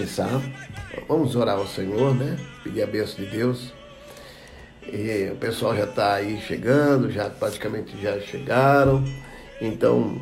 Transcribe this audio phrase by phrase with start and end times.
[0.00, 0.40] Pensar.
[1.06, 2.38] Vamos orar ao Senhor, né?
[2.64, 3.70] Pedir a bênção de Deus.
[4.82, 9.04] E o pessoal já está aí chegando, já praticamente já chegaram.
[9.60, 10.18] Então,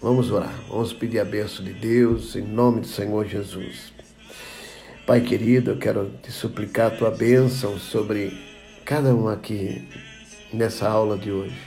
[0.00, 0.54] vamos orar.
[0.70, 3.92] Vamos pedir a bênção de Deus em nome do Senhor Jesus.
[5.06, 8.32] Pai querido, eu quero te suplicar a tua bênção sobre
[8.86, 9.86] cada um aqui
[10.50, 11.60] nessa aula de hoje.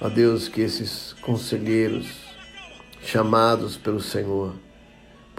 [0.00, 2.06] Ó Deus, que esses conselheiros
[3.02, 4.54] chamados pelo Senhor,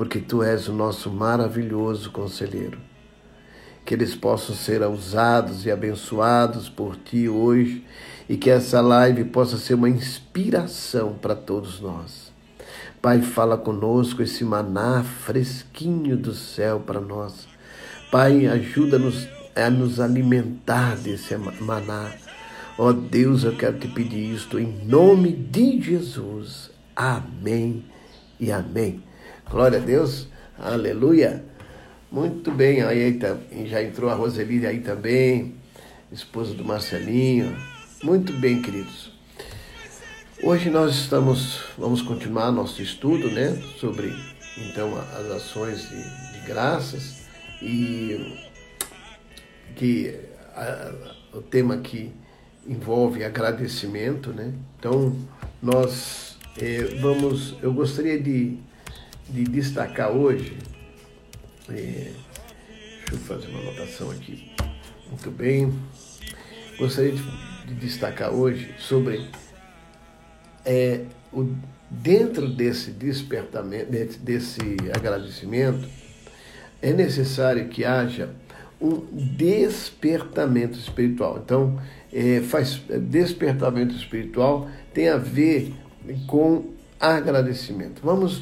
[0.02, 2.80] porque tu és o nosso maravilhoso conselheiro.
[3.86, 7.86] Que eles possam ser usados e abençoados por ti hoje
[8.28, 12.34] e que essa live possa ser uma inspiração para todos nós.
[13.00, 17.48] Pai, fala conosco esse maná fresquinho do céu para nós.
[18.12, 22.12] Pai, ajuda-nos a nos alimentar desse maná.
[22.76, 26.72] Ó oh Deus, eu quero te pedir isto em nome de Jesus.
[26.96, 27.86] Amém
[28.40, 29.11] e amém.
[29.52, 30.30] Glória a Deus.
[30.58, 31.44] Aleluia.
[32.10, 35.56] Muito bem, aí tá, já entrou a Roseli aí também,
[36.10, 37.54] esposa do Marcelinho.
[38.02, 39.12] Muito bem, queridos.
[40.42, 44.14] Hoje nós estamos, vamos continuar nosso estudo, né, sobre
[44.58, 47.26] então as ações de, de graças
[47.62, 48.48] e
[49.76, 50.18] que
[50.56, 50.94] a,
[51.34, 52.10] o tema aqui
[52.66, 54.54] envolve agradecimento, né?
[54.80, 55.14] Então
[55.62, 58.71] nós eh, vamos, eu gostaria de
[59.32, 60.58] de destacar hoje,
[61.70, 64.52] é, deixa eu fazer uma anotação aqui,
[65.10, 65.74] muito bem,
[66.78, 67.24] gostaria de,
[67.68, 69.26] de destacar hoje sobre
[70.66, 71.50] é, o,
[71.90, 74.60] dentro desse despertamento, desse
[74.94, 75.88] agradecimento,
[76.82, 78.30] é necessário que haja
[78.82, 79.06] um
[79.38, 81.40] despertamento espiritual.
[81.44, 81.80] Então,
[82.12, 85.74] é, faz despertamento espiritual tem a ver
[86.28, 88.02] com agradecimento.
[88.04, 88.42] Vamos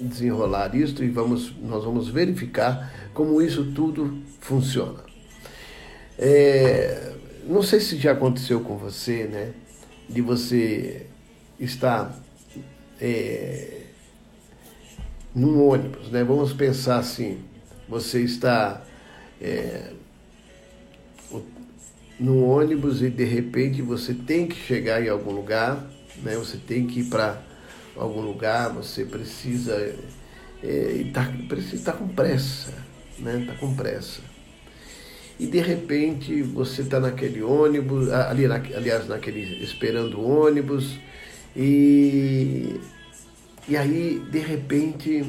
[0.00, 5.00] desenrolar isto e vamos, nós vamos verificar como isso tudo funciona.
[6.18, 7.12] É,
[7.46, 9.52] não sei se já aconteceu com você, né?
[10.08, 11.06] De você
[11.58, 12.16] estar
[13.00, 13.82] é,
[15.34, 16.22] num ônibus, né?
[16.22, 17.38] Vamos pensar assim,
[17.88, 18.82] você está
[19.40, 19.92] é,
[22.18, 25.84] no ônibus e de repente você tem que chegar em algum lugar,
[26.22, 26.36] né?
[26.36, 27.42] Você tem que ir para
[27.96, 29.94] algum lugar, você precisa
[30.62, 32.72] é, tá, precisa estar tá com pressa,
[33.18, 33.40] né?
[33.40, 34.20] Está com pressa.
[35.38, 40.98] E de repente você está naquele ônibus, ali, aliás, naquele esperando o ônibus,
[41.56, 42.80] e,
[43.68, 45.24] e aí de repente,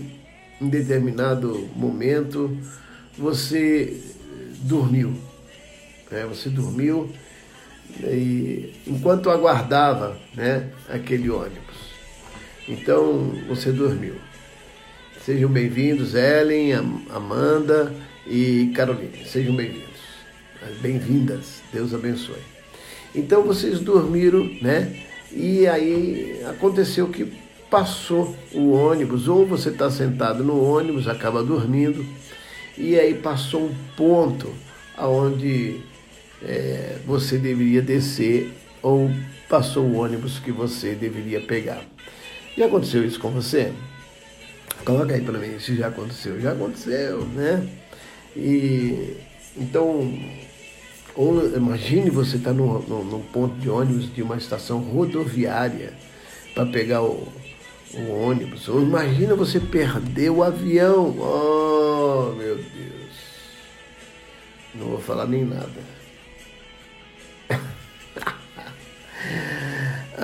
[0.62, 2.56] em determinado momento,
[3.18, 4.00] você
[4.62, 5.16] dormiu.
[6.12, 6.25] Né?
[6.28, 7.12] Você dormiu
[8.01, 11.62] e, enquanto aguardava né, aquele ônibus.
[12.68, 14.16] Então você dormiu.
[15.25, 16.74] Sejam bem-vindos, Ellen,
[17.09, 17.94] Amanda
[18.25, 19.25] e Caroline.
[19.25, 20.00] Sejam bem-vindos.
[20.81, 21.62] Bem-vindas.
[21.74, 22.41] Deus abençoe.
[23.13, 24.96] Então vocês dormiram, né?
[25.31, 27.34] E aí aconteceu que
[27.69, 32.06] passou o ônibus, ou você está sentado no ônibus, acaba dormindo,
[32.78, 34.53] e aí passou um ponto
[34.95, 35.81] aonde
[36.41, 39.09] é, você deveria descer, ou
[39.50, 41.84] passou o ônibus que você deveria pegar.
[42.58, 43.74] Já aconteceu isso com você?
[44.86, 46.40] Coloca aí para mim se já aconteceu.
[46.40, 47.68] Já aconteceu, né?
[48.36, 49.18] E
[49.56, 50.12] então,
[51.16, 55.94] ou imagine você estar tá num, ponto de ônibus de uma estação rodoviária
[56.56, 57.28] para pegar o,
[57.94, 58.68] o, ônibus.
[58.68, 61.16] Ou imagina você perder o avião.
[61.19, 63.13] Oh, meu Deus.
[64.74, 65.94] Não vou falar nem nada.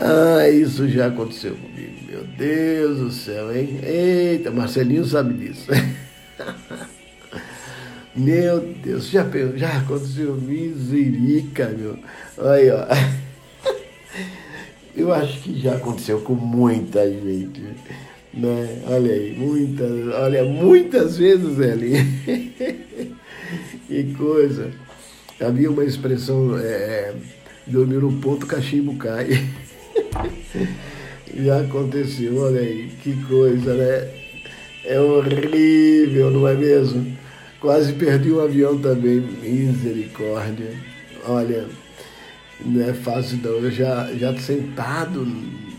[0.01, 1.78] Ah, isso já aconteceu comigo.
[2.09, 3.79] Meu Deus do céu, hein?
[3.83, 5.67] Eita, Marcelinho sabe disso.
[8.15, 9.23] Meu Deus, já,
[9.55, 11.99] já aconteceu miserica, meu.
[12.35, 12.95] Olha, ó.
[14.97, 17.61] Eu acho que já aconteceu com muita gente.
[18.33, 18.81] Né?
[18.87, 21.93] Olha aí, muitas, olha, muitas vezes, ali.
[23.87, 24.71] que coisa.
[25.39, 27.13] Havia uma expressão, é,
[27.67, 29.47] dormir no ponto, cachimbo cai.
[31.35, 34.09] Já aconteceu, olha aí, que coisa, né?
[34.83, 37.17] É horrível, não é mesmo?
[37.59, 40.73] Quase perdi o avião também, misericórdia.
[41.25, 41.67] Olha,
[42.65, 43.51] não é fácil não.
[43.51, 45.27] Eu já, já sentado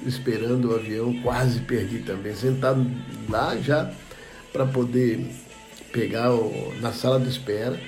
[0.06, 2.34] esperando o avião, quase perdi também.
[2.34, 2.86] Sentado
[3.28, 3.90] lá já
[4.52, 5.26] para poder
[5.92, 7.78] pegar o, na sala de espera.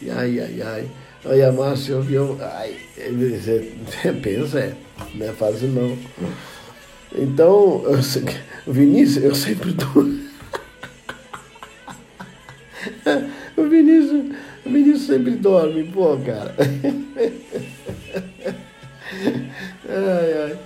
[0.00, 0.88] E ai, ai, ai.
[1.24, 2.38] Aí a Márcia, o avião.
[2.40, 4.74] Ai, você pensa, é.
[5.14, 5.98] Não é fácil não.
[7.12, 7.98] Então, eu,
[8.72, 10.04] Vinícius, eu sempre dou.
[13.56, 16.54] o Vinícius, o Vinícius sempre dorme, pô, cara.
[19.92, 20.58] Ai, ai.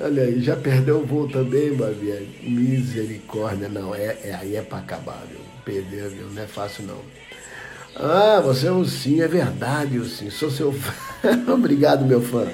[0.00, 2.20] Olha aí, já perdeu o voo também, Babia?
[2.42, 5.38] Misericórdia, não, é, é, aí é para acabar, viu?
[5.64, 6.28] Perder, viu?
[6.30, 6.98] Não é fácil, não.
[7.96, 10.92] Ah, você é um sim, é verdade, o sim, sou seu fã.
[11.52, 12.46] Obrigado, meu fã.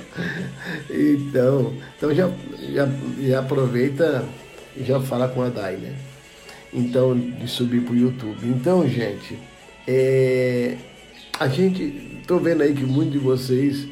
[0.91, 2.31] Então, então já,
[2.73, 2.87] já,
[3.23, 4.23] já aproveita
[4.77, 5.97] e já fala com a Dai, né?
[6.73, 8.47] Então, de subir para o YouTube.
[8.47, 9.39] Então, gente,
[9.89, 10.77] é,
[11.39, 13.89] a gente, estou vendo aí que muitos de vocês,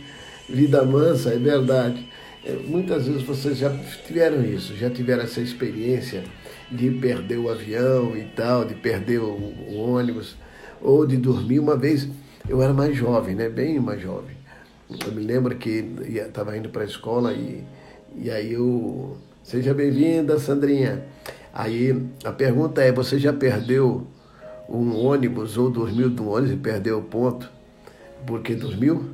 [0.49, 2.07] vida mansa, é verdade.
[2.45, 3.75] É, muitas vezes vocês já
[4.07, 6.23] tiveram isso, já tiveram essa experiência
[6.71, 10.37] de perder o avião e tal, de perder o, o ônibus
[10.81, 11.59] ou de dormir.
[11.59, 12.09] Uma vez
[12.49, 13.49] eu era mais jovem, né?
[13.49, 14.37] bem mais jovem.
[15.05, 17.63] Eu me lembro que estava indo para a escola e,
[18.17, 19.17] e aí eu.
[19.43, 21.05] Seja bem-vinda, Sandrinha.
[21.53, 24.07] Aí a pergunta é: você já perdeu
[24.69, 27.51] um ônibus ou dormiu no ônibus e perdeu o ponto
[28.27, 29.11] porque dormiu?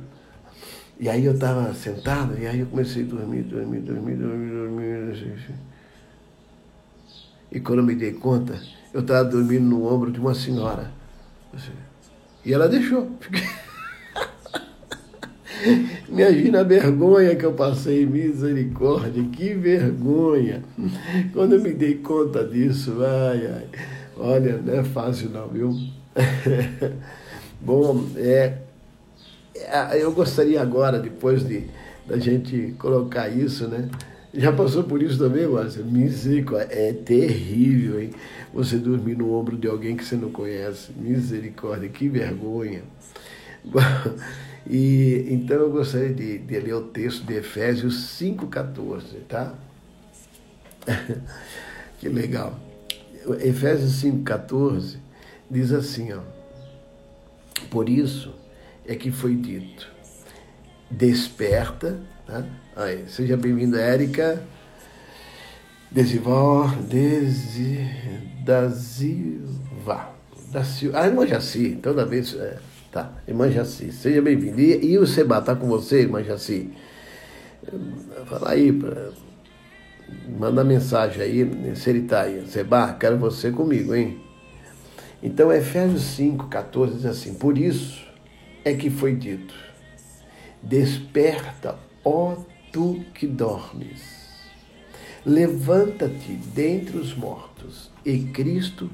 [0.99, 5.55] E aí eu estava sentado e aí eu comecei a dormir, dormir, dormir, dormir, dormir.
[7.51, 8.59] E quando eu me dei conta,
[8.93, 10.91] eu estava dormindo no ombro de uma senhora.
[12.43, 13.09] E ela deixou.
[16.07, 20.63] Imagina a vergonha que eu passei, misericórdia, que vergonha.
[21.33, 23.65] Quando eu me dei conta disso, ai, ai,
[24.17, 25.75] olha, não é fácil não, viu?
[27.59, 28.57] Bom, é,
[29.55, 31.67] é, eu gostaria agora, depois de
[32.05, 33.89] da gente colocar isso, né?
[34.37, 35.81] Já passou por isso também, Márcia?
[35.81, 38.11] Misericórdia, é terrível, hein?
[38.53, 40.91] Você dormir no ombro de alguém que você não conhece.
[40.91, 42.83] Misericórdia, que vergonha.
[44.67, 49.53] E então eu gostaria de, de ler o texto de Efésios 5,14, tá?
[51.99, 52.59] que legal.
[53.41, 54.97] Efésios 5,14
[55.51, 56.21] diz assim, ó.
[57.69, 58.33] Por isso
[58.87, 59.87] é que foi dito,
[60.89, 62.43] desperta, tá?
[62.77, 64.43] Aí, seja bem-vinda, Érica.
[65.89, 67.89] Desival, Desi,
[68.43, 70.09] da Silva.
[70.51, 70.99] Da Silva.
[70.99, 72.35] Ah, irmã Jaci, toda vez.
[72.35, 72.57] É,
[72.91, 74.59] tá, irmã Jaci, seja bem-vinda.
[74.59, 76.73] E, e, o Seba tá com você, irmã Jaci?
[78.25, 79.09] Fala aí, pra,
[80.37, 82.25] manda mensagem aí, se ele tá.
[82.45, 84.19] Seba, quero você comigo, hein?
[85.23, 88.05] Então, Efésios 5, 14 diz assim: Por isso
[88.65, 89.53] é que foi dito:
[90.61, 92.35] Desperta, ó
[92.75, 94.25] tu que dormes
[95.25, 98.91] Levanta-te dentre os mortos, e Cristo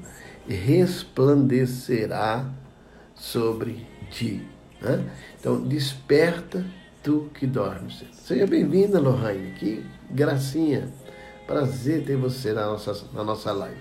[0.48, 2.46] resplandecerá
[3.14, 4.40] sobre ti.
[4.80, 5.04] Né?
[5.38, 6.64] Então, desperta
[7.02, 8.02] tu que dormes.
[8.12, 9.52] Seja bem-vinda, Lohane.
[9.58, 10.88] Que gracinha.
[11.46, 13.76] Prazer ter você na nossa, na nossa live.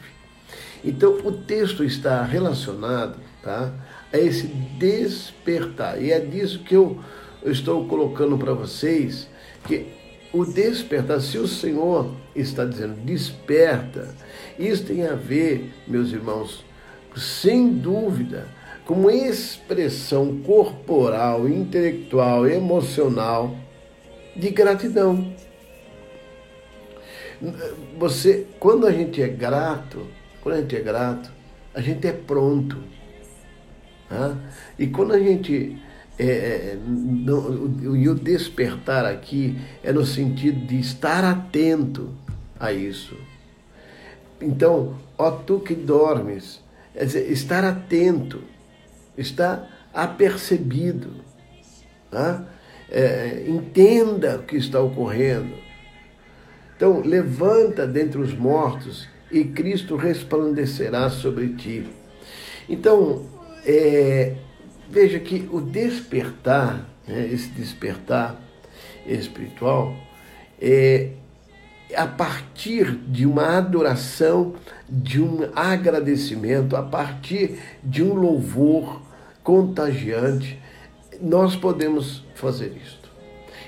[0.83, 3.73] Então, o texto está relacionado tá,
[4.11, 6.01] a esse despertar.
[6.01, 6.99] E é disso que eu,
[7.41, 9.29] eu estou colocando para vocês,
[9.65, 9.87] que
[10.33, 14.15] o despertar, se o Senhor está dizendo desperta,
[14.57, 16.63] isso tem a ver, meus irmãos,
[17.15, 18.47] sem dúvida,
[18.85, 23.55] com uma expressão corporal, intelectual, emocional
[24.35, 25.33] de gratidão.
[27.97, 30.07] Você, quando a gente é grato,
[30.41, 31.31] quando a gente é grato,
[31.73, 32.77] a gente é pronto.
[34.07, 34.37] Tá?
[34.77, 35.81] E quando a gente
[36.17, 42.09] é, é no, e o despertar aqui é no sentido de estar atento
[42.59, 43.17] a isso.
[44.39, 46.61] Então, ó tu que dormes,
[46.95, 48.41] é dizer, estar atento,
[49.17, 51.11] estar apercebido,
[52.09, 52.45] tá?
[52.91, 55.55] é, entenda o que está ocorrendo.
[56.75, 61.87] Então, levanta dentre os mortos e Cristo resplandecerá sobre ti.
[62.67, 63.25] Então,
[63.65, 64.35] é,
[64.91, 68.35] Veja que o despertar, né, esse despertar
[69.07, 69.95] espiritual,
[70.61, 71.11] é
[71.95, 74.53] a partir de uma adoração,
[74.89, 79.01] de um agradecimento, a partir de um louvor
[79.41, 80.59] contagiante,
[81.21, 83.00] nós podemos fazer isso.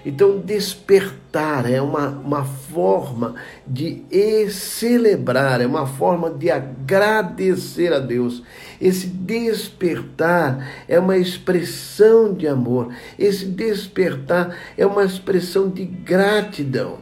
[0.05, 4.03] Então, despertar é uma, uma forma de
[4.49, 8.43] celebrar, é uma forma de agradecer a Deus.
[8.81, 16.99] Esse despertar é uma expressão de amor, esse despertar é uma expressão de gratidão.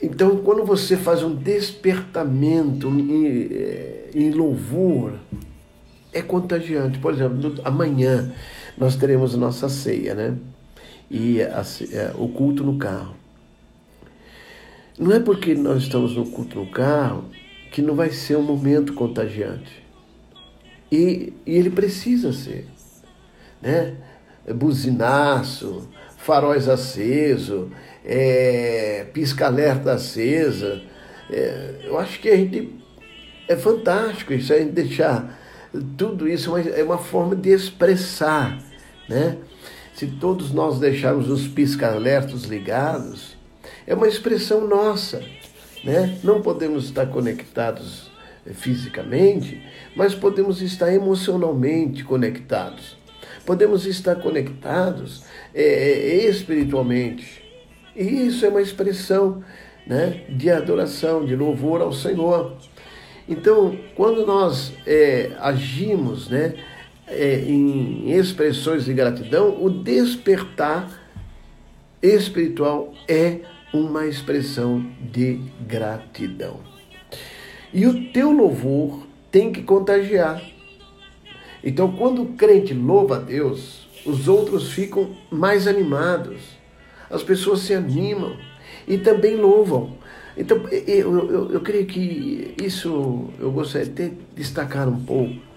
[0.00, 5.14] Então, quando você faz um despertamento em, eh, em louvor,
[6.12, 6.98] é contagiante.
[6.98, 8.32] Por exemplo, amanhã
[8.78, 10.36] nós teremos nossa ceia, né?
[11.10, 13.14] E a, a, é, o culto no carro.
[14.98, 17.24] Não é porque nós estamos no culto no carro
[17.70, 19.84] que não vai ser um momento contagiante.
[20.90, 22.66] E, e ele precisa ser.
[23.60, 23.94] Né?
[24.54, 27.70] Buzinaço, faróis aceso,
[28.04, 30.80] é, pisca-alerta acesa.
[31.30, 32.74] É, eu acho que a gente
[33.48, 35.38] é fantástico isso, a gente deixar
[35.96, 38.58] tudo isso uma, é uma forma de expressar,
[39.08, 39.38] né?
[39.94, 43.36] Se todos nós deixarmos os pisca-alertas ligados,
[43.86, 45.22] é uma expressão nossa,
[45.82, 46.18] né?
[46.22, 48.10] Não podemos estar conectados
[48.46, 49.60] eh, fisicamente,
[49.96, 52.96] mas podemos estar emocionalmente conectados.
[53.44, 55.24] Podemos estar conectados
[55.54, 57.42] é, espiritualmente.
[57.96, 59.42] E isso é uma expressão
[59.86, 62.56] né, de adoração, de louvor ao Senhor.
[63.28, 66.54] Então, quando nós é, agimos né,
[67.10, 70.88] é, em expressões de gratidão, o despertar
[72.02, 73.40] espiritual é
[73.72, 76.60] uma expressão de gratidão.
[77.72, 80.42] E o teu louvor tem que contagiar.
[81.62, 86.40] Então, quando o crente louva a Deus, os outros ficam mais animados,
[87.10, 88.36] as pessoas se animam
[88.86, 89.98] e também louvam.
[90.36, 95.47] Então, eu, eu, eu creio que isso eu gostaria de destacar um pouco.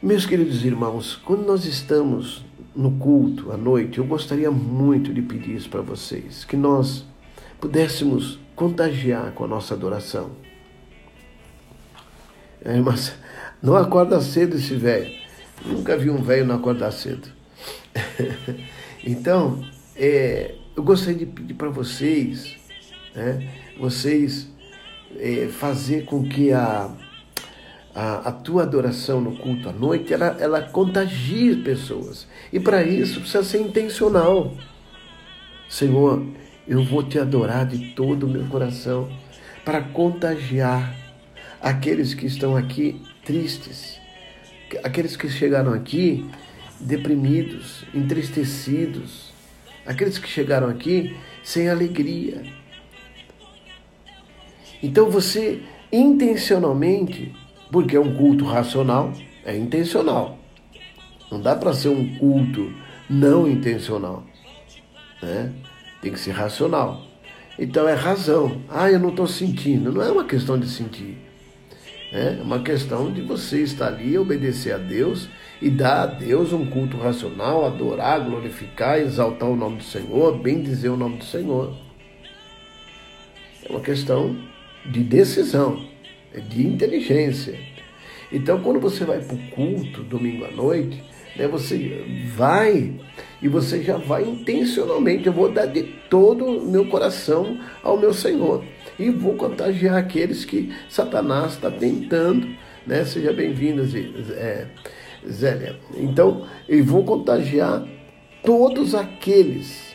[0.00, 5.56] Meus queridos irmãos, quando nós estamos no culto à noite, eu gostaria muito de pedir
[5.56, 7.04] isso para vocês, que nós
[7.60, 10.30] pudéssemos contagiar com a nossa adoração.
[12.62, 13.12] É, mas
[13.60, 15.12] não acorda cedo esse velho.
[15.66, 17.28] Nunca vi um velho não acordar cedo.
[19.04, 19.64] então,
[19.96, 22.56] é, eu gostaria de pedir para vocês
[23.18, 23.52] né?
[23.78, 24.48] vocês
[25.16, 26.88] é, fazer com que a,
[28.00, 32.28] a, a, tua adoração no culto à noite ela, ela contagie pessoas.
[32.52, 34.54] E para isso precisa ser intencional.
[35.68, 36.24] Senhor,
[36.66, 39.08] eu vou te adorar de todo o meu coração
[39.64, 40.94] para contagiar
[41.60, 44.00] aqueles que estão aqui tristes,
[44.84, 46.24] aqueles que chegaram aqui
[46.78, 49.32] deprimidos, entristecidos,
[49.84, 52.44] aqueles que chegaram aqui sem alegria,
[54.80, 57.34] então você intencionalmente,
[57.70, 59.12] porque é um culto racional,
[59.44, 60.38] é intencional.
[61.30, 62.72] Não dá para ser um culto
[63.08, 64.24] não intencional.
[65.22, 65.52] Né?
[66.00, 67.02] Tem que ser racional.
[67.58, 68.62] Então é razão.
[68.68, 69.92] Ah, eu não estou sentindo.
[69.92, 71.18] Não é uma questão de sentir.
[72.12, 75.28] É uma questão de você estar ali, obedecer a Deus
[75.60, 80.62] e dar a Deus um culto racional, adorar, glorificar, exaltar o nome do Senhor, bem
[80.62, 81.74] dizer o nome do Senhor.
[83.62, 84.36] É uma questão
[84.86, 85.84] de decisão,
[86.32, 87.58] é de inteligência.
[88.30, 91.02] Então, quando você vai para o culto domingo à noite,
[91.36, 92.04] né, você
[92.34, 92.92] vai
[93.40, 95.26] e você já vai intencionalmente.
[95.26, 98.64] Eu vou dar de todo o meu coração ao meu Senhor
[98.98, 102.48] e vou contagiar aqueles que Satanás está tentando.
[102.86, 103.04] Né?
[103.04, 103.84] Seja bem-vinda,
[105.26, 105.78] Zélia.
[105.96, 107.86] Então, eu vou contagiar
[108.42, 109.94] todos aqueles,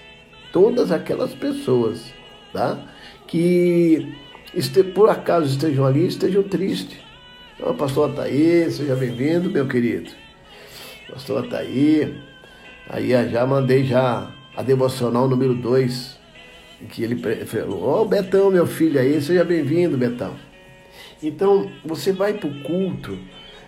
[0.51, 2.13] todas aquelas pessoas,
[2.51, 2.79] tá?
[3.27, 4.13] Que
[4.53, 6.97] este, por acaso estejam ali, estejam tristes.
[7.55, 10.11] Então, pastor Ataí, seja bem-vindo, meu querido.
[11.09, 12.15] Pastor Ataí,
[12.89, 16.19] aí já mandei já a devocional número 2,
[16.89, 20.35] que ele falou, oh, Betão, meu filho aí, seja bem-vindo, Betão.
[21.21, 23.17] Então, você vai para o culto,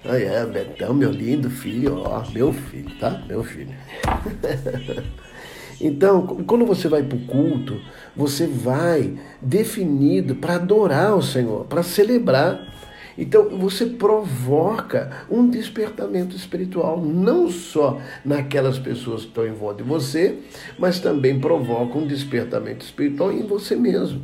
[0.03, 3.23] aí é, Betão, meu lindo filho, ó, meu filho, tá?
[3.27, 3.73] Meu filho.
[5.79, 7.79] Então, quando você vai para o culto,
[8.15, 12.73] você vai definido para adorar o Senhor, para celebrar.
[13.17, 19.89] Então, você provoca um despertamento espiritual, não só naquelas pessoas que estão em volta de
[19.89, 20.39] você,
[20.79, 24.21] mas também provoca um despertamento espiritual em você mesmo.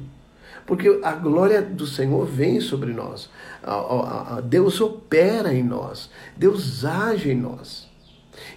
[0.66, 3.30] Porque a glória do Senhor vem sobre nós,
[4.46, 7.91] Deus opera em nós, Deus age em nós.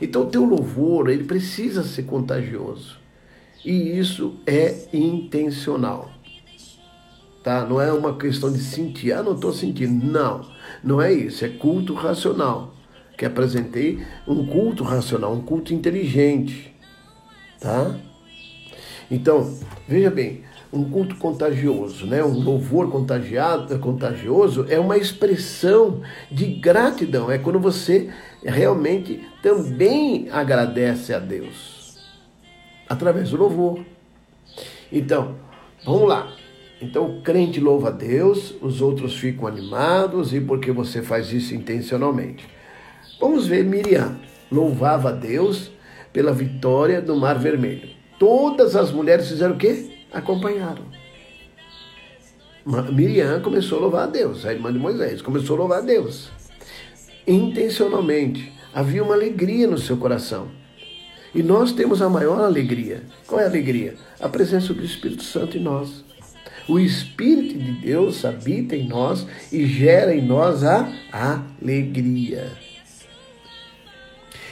[0.00, 2.98] Então o teu louvor, ele precisa ser contagioso.
[3.64, 6.10] E isso é intencional.
[7.42, 7.64] Tá?
[7.64, 10.04] Não é uma questão de sentir, ah, não estou sentindo.
[10.04, 10.46] Não,
[10.82, 12.74] não é isso, é culto racional.
[13.16, 16.74] Que apresentei um culto racional, um culto inteligente.
[17.60, 17.94] Tá?
[19.10, 22.24] Então, veja bem, um culto contagioso, né?
[22.24, 26.00] um louvor contagiado, contagioso é uma expressão
[26.30, 27.30] de gratidão.
[27.30, 28.10] É quando você
[28.42, 31.98] realmente também agradece a Deus
[32.88, 33.84] através do louvor.
[34.90, 35.36] Então,
[35.84, 36.32] vamos lá.
[36.80, 41.54] Então o crente louva a Deus, os outros ficam animados e porque você faz isso
[41.54, 42.48] intencionalmente.
[43.20, 44.18] Vamos ver Miriam
[44.50, 45.70] louvava a Deus
[46.10, 47.90] pela vitória do Mar Vermelho.
[48.18, 49.90] Todas as mulheres fizeram o quê?
[50.10, 50.84] Acompanharam.
[52.94, 56.30] Miriam começou a louvar a Deus, a irmã de Moisés, começou a louvar a Deus.
[57.26, 58.53] Intencionalmente.
[58.74, 60.48] Havia uma alegria no seu coração.
[61.32, 63.02] E nós temos a maior alegria.
[63.26, 63.94] Qual é a alegria?
[64.20, 66.04] A presença do Espírito Santo em nós.
[66.68, 72.52] O Espírito de Deus habita em nós e gera em nós a alegria.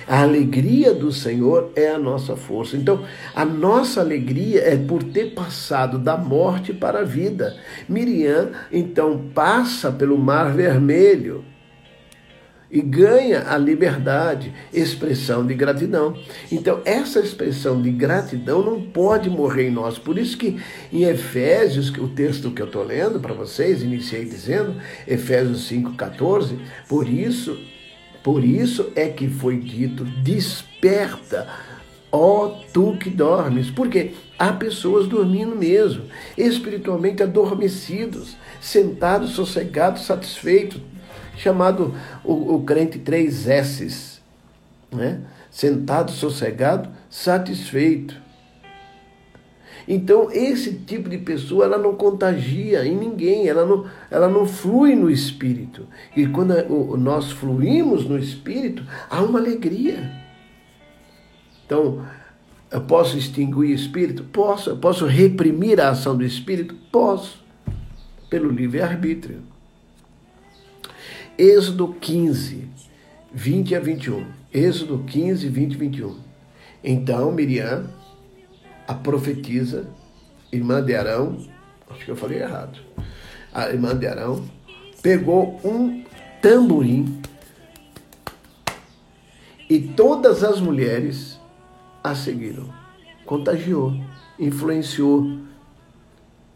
[0.06, 2.76] A alegria do Senhor é a nossa força.
[2.76, 7.56] Então, a nossa alegria é por ter passado da morte para a vida.
[7.88, 11.44] Miriam, então, passa pelo Mar Vermelho
[12.72, 16.16] e ganha a liberdade, expressão de gratidão.
[16.50, 19.98] Então, essa expressão de gratidão não pode morrer em nós.
[19.98, 20.58] Por isso que
[20.90, 24.74] em Efésios, o texto que eu estou lendo para vocês, iniciei dizendo,
[25.06, 26.56] Efésios 5,14,
[26.88, 27.58] por isso
[28.22, 31.48] por isso é que foi dito: desperta,
[32.10, 33.68] ó tu que dormes.
[33.68, 36.04] Porque há pessoas dormindo mesmo,
[36.38, 40.80] espiritualmente adormecidos, sentados, sossegados, satisfeitos,
[41.36, 44.20] chamado o, o crente três S's,
[44.90, 45.20] né?
[45.50, 48.20] Sentado, sossegado, satisfeito.
[49.86, 54.94] Então, esse tipo de pessoa, ela não contagia em ninguém, ela não, ela não flui
[54.94, 55.86] no espírito.
[56.16, 56.54] E quando
[56.96, 60.10] nós fluímos no espírito, há uma alegria.
[61.66, 62.06] Então,
[62.70, 64.24] eu posso extinguir o espírito?
[64.24, 64.70] Posso.
[64.70, 66.74] Eu posso reprimir a ação do espírito?
[66.90, 67.42] Posso.
[68.30, 69.51] Pelo livre-arbítrio.
[71.38, 72.68] Êxodo 15,
[73.32, 74.26] 20 a 21.
[74.52, 76.16] Êxodo 15, 20 e 21.
[76.84, 77.88] Então Miriam
[78.86, 79.88] a profetisa,
[80.50, 81.38] irmã de Arão,
[81.88, 82.78] acho que eu falei errado,
[83.52, 84.44] a irmã de Arão,
[85.02, 86.04] pegou um
[86.40, 87.20] tamborim
[89.68, 91.40] e todas as mulheres
[92.02, 92.68] a seguiram.
[93.24, 93.94] Contagiou,
[94.38, 95.38] influenciou.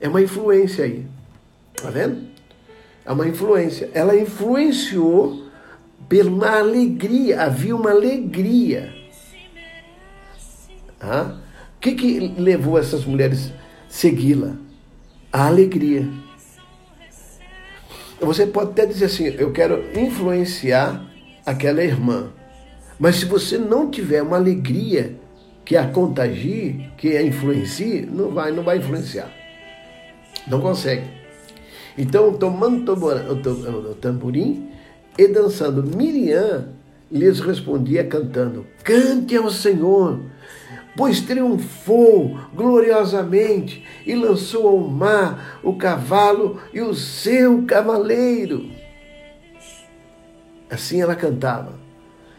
[0.00, 1.06] É uma influência aí.
[1.74, 2.35] Tá vendo?
[3.06, 3.88] É uma influência.
[3.94, 5.46] Ela influenciou
[6.08, 7.42] pela alegria.
[7.42, 8.92] Havia uma alegria.
[11.00, 11.36] Ah?
[11.76, 13.52] O que, que levou essas mulheres a
[13.88, 14.56] segui-la?
[15.32, 16.08] A alegria.
[18.20, 21.06] Você pode até dizer assim: eu quero influenciar
[21.44, 22.32] aquela irmã.
[22.98, 25.16] Mas se você não tiver uma alegria
[25.64, 29.30] que a contagie, que a influencie, não vai, não vai influenciar.
[30.48, 31.15] Não consegue.
[31.96, 34.70] Então, tomando o tamborim
[35.18, 36.68] e dançando, Miriam
[37.10, 40.20] lhes respondia cantando: Cante ao Senhor
[40.96, 48.70] pois triunfou gloriosamente e lançou ao mar o cavalo e o seu cavaleiro.
[50.70, 51.74] Assim ela cantava,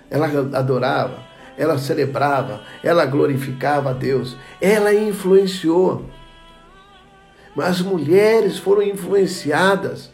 [0.10, 1.20] ela adorava,
[1.58, 6.06] ela celebrava, ela glorificava a Deus, ela influenciou.
[7.58, 10.10] As mulheres foram influenciadas.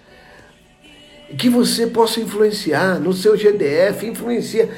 [1.38, 4.70] Que você possa influenciar no seu GDF, influencia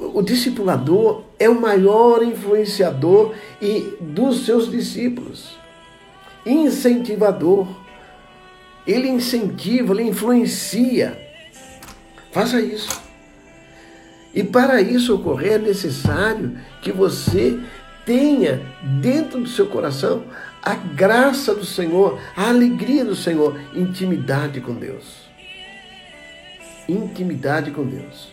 [0.00, 5.58] o discipulador é o maior influenciador e dos seus discípulos.
[6.46, 7.66] Incentivador.
[8.86, 11.18] Ele incentiva, ele influencia.
[12.32, 13.02] Faça isso.
[14.32, 17.58] E para isso ocorrer é necessário que você
[18.06, 18.62] tenha
[19.00, 20.22] dentro do seu coração
[20.68, 25.26] a graça do Senhor, a alegria do Senhor, intimidade com Deus.
[26.86, 28.28] Intimidade com Deus.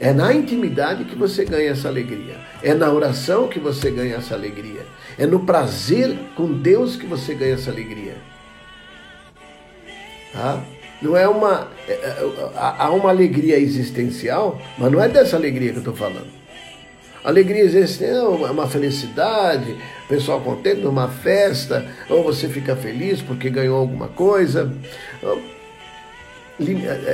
[0.00, 2.36] É na intimidade que você ganha essa alegria.
[2.60, 4.84] É na oração que você ganha essa alegria.
[5.16, 8.16] É no prazer com Deus que você ganha essa alegria.
[10.32, 10.64] Tá?
[11.00, 11.68] Não é uma.
[11.86, 16.41] É, é, há uma alegria existencial, mas não é dessa alegria que eu estou falando.
[17.24, 23.48] Alegria existencial é uma felicidade, o pessoal contente numa festa, ou você fica feliz porque
[23.48, 24.72] ganhou alguma coisa.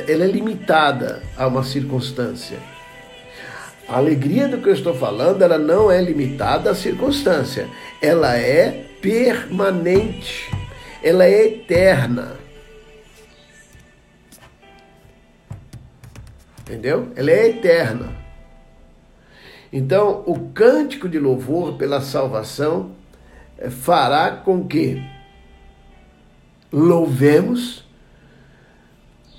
[0.09, 2.59] Ela é limitada a uma circunstância.
[3.87, 7.69] A alegria do que eu estou falando, ela não é limitada à circunstância.
[8.03, 10.51] Ela é permanente.
[11.03, 12.37] Ela é eterna.
[16.61, 17.11] Entendeu?
[17.17, 18.18] Ela é eterna.
[19.73, 22.93] Então, o cântico de louvor pela salvação
[23.59, 25.03] eh, fará com que
[26.73, 27.85] louvemos,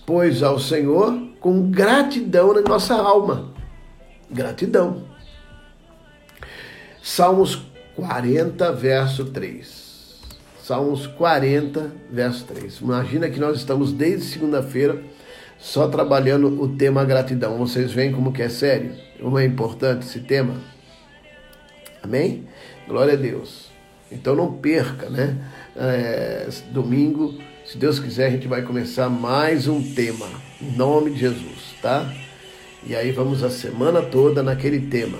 [0.05, 3.53] pois ao Senhor com gratidão na nossa alma
[4.29, 5.03] gratidão.
[7.01, 7.63] Salmos
[7.95, 10.19] 40, verso 3.
[10.61, 12.79] Salmos 40, verso 3.
[12.81, 15.01] Imagina que nós estamos desde segunda-feira
[15.59, 17.57] só trabalhando o tema gratidão.
[17.57, 18.93] Vocês veem como que é sério?
[19.19, 20.55] Como é importante esse tema?
[22.01, 22.47] Amém?
[22.87, 23.69] Glória a Deus.
[24.11, 25.37] Então não perca, né?
[25.75, 30.27] É, domingo, se Deus quiser, a gente vai começar mais um tema,
[30.61, 32.11] em nome de Jesus, tá?
[32.85, 35.17] E aí vamos a semana toda naquele tema.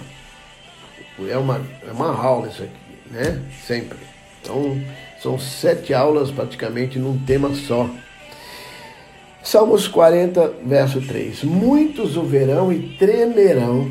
[1.30, 3.44] É uma, é uma aula isso aqui, né?
[3.68, 3.98] Sempre.
[4.42, 4.82] Então,
[5.22, 7.90] são sete aulas praticamente num tema só.
[9.44, 11.44] Salmos 40, verso 3.
[11.44, 13.90] Muitos o verão e tremerão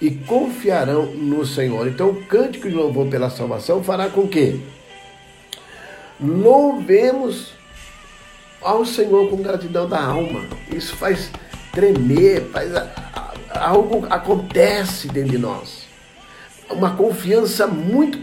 [0.00, 1.86] e confiarão no Senhor.
[1.86, 4.60] Então, o cântico de louvor pela salvação fará com que
[6.20, 7.52] louvemos
[8.62, 10.44] ao Senhor com gratidão da alma.
[10.74, 11.30] Isso faz
[11.72, 12.72] tremer, faz
[13.50, 15.86] algo acontece dentro de nós.
[16.70, 18.18] Uma confiança muito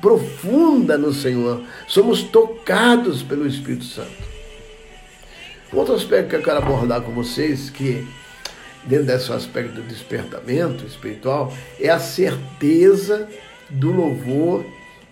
[0.00, 1.62] profunda no Senhor.
[1.86, 4.31] Somos tocados pelo Espírito Santo.
[5.72, 8.06] Outro aspecto que eu quero abordar com vocês, que
[8.84, 13.28] dentro desse aspecto do despertamento espiritual, é a certeza
[13.70, 14.66] do louvor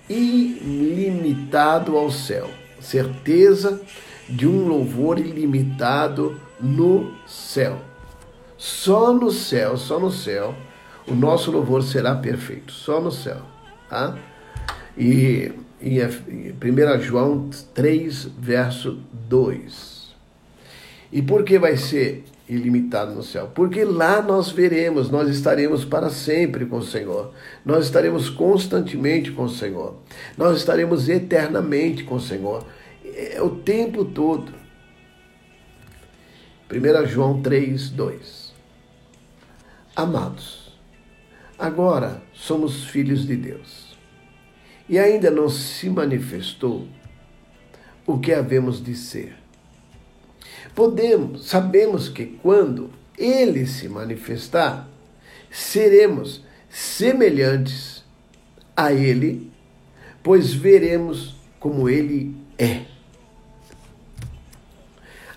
[0.09, 2.51] ilimitado ao céu.
[2.79, 3.81] Certeza
[4.29, 7.81] de um louvor ilimitado no céu.
[8.59, 10.55] Só no céu, só no céu,
[11.07, 12.71] o nosso louvor será perfeito.
[12.73, 13.41] Só no céu.
[13.89, 14.15] Tá?
[14.97, 20.00] E em 1 João 3, verso 2.
[21.13, 23.51] E por que vai ser ilimitado no céu?
[23.55, 27.33] Porque lá nós veremos, nós estaremos para sempre com o Senhor.
[27.65, 29.97] Nós estaremos constantemente com o Senhor.
[30.37, 32.65] Nós estaremos eternamente com o Senhor.
[33.05, 34.53] É o tempo todo.
[36.71, 38.55] 1 João 3, 2.
[39.97, 40.79] Amados,
[41.59, 43.99] agora somos filhos de Deus
[44.89, 46.87] e ainda não se manifestou
[48.07, 49.40] o que havemos de ser.
[50.81, 52.89] Podemos, sabemos que quando
[53.19, 54.89] ele se manifestar,
[55.51, 58.03] seremos semelhantes
[58.75, 59.53] a ele,
[60.23, 62.85] pois veremos como ele é.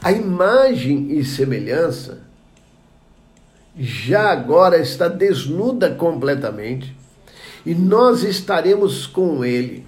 [0.02, 2.22] A imagem e semelhança
[3.78, 6.96] já agora está desnuda completamente
[7.66, 9.86] e nós estaremos com Ele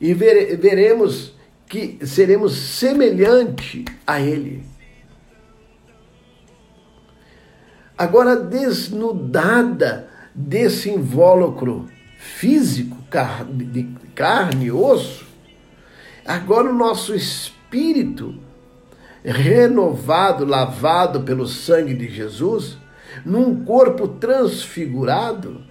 [0.00, 1.34] e veremos
[1.66, 4.73] que seremos semelhante a Ele.
[7.96, 12.96] Agora, desnudada desse invólucro físico,
[13.52, 15.24] de carne e osso,
[16.26, 18.34] agora o nosso espírito,
[19.24, 22.76] renovado, lavado pelo sangue de Jesus,
[23.24, 25.62] num corpo transfigurado,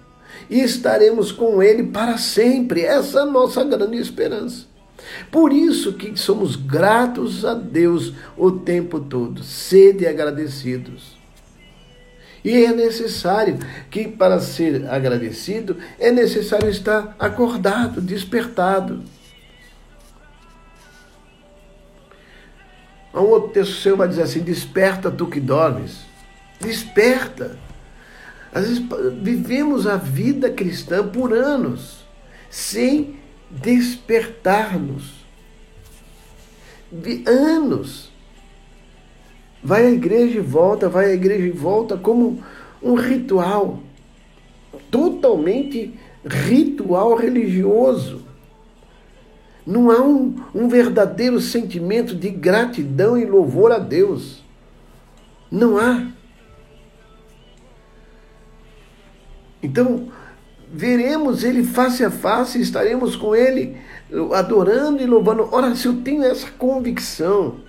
[0.50, 2.82] e estaremos com Ele para sempre.
[2.82, 4.66] Essa é a nossa grande esperança.
[5.30, 11.23] Por isso que somos gratos a Deus o tempo todo, sede agradecidos.
[12.44, 13.58] E é necessário
[13.90, 19.02] que, para ser agradecido, é necessário estar acordado, despertado.
[23.14, 26.00] Um outro texto seu vai dizer assim: Desperta tu que dormes.
[26.60, 27.58] Desperta.
[28.54, 28.84] Às vezes
[29.22, 32.04] vivemos a vida cristã por anos
[32.50, 35.24] sem despertar-nos.
[37.26, 38.13] Anos.
[39.64, 42.44] Vai à igreja e volta, vai à igreja e volta como
[42.82, 43.80] um ritual.
[44.92, 45.94] Totalmente
[46.26, 48.22] ritual religioso.
[49.66, 54.44] Não há um, um verdadeiro sentimento de gratidão e louvor a Deus.
[55.50, 56.08] Não há.
[59.62, 60.10] Então,
[60.70, 63.78] veremos ele face a face, estaremos com ele
[64.34, 65.48] adorando e louvando.
[65.54, 67.63] Ora, se eu tenho essa convicção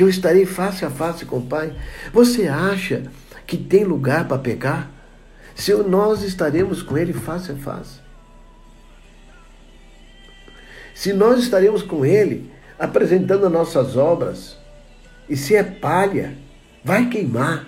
[0.00, 1.76] que eu estarei face a face com o Pai,
[2.10, 3.02] você acha
[3.46, 4.90] que tem lugar para pecar?
[5.54, 8.00] Se nós estaremos com ele face a face.
[10.94, 14.56] Se nós estaremos com ele apresentando as nossas obras,
[15.28, 16.34] e se é palha,
[16.82, 17.66] vai queimar.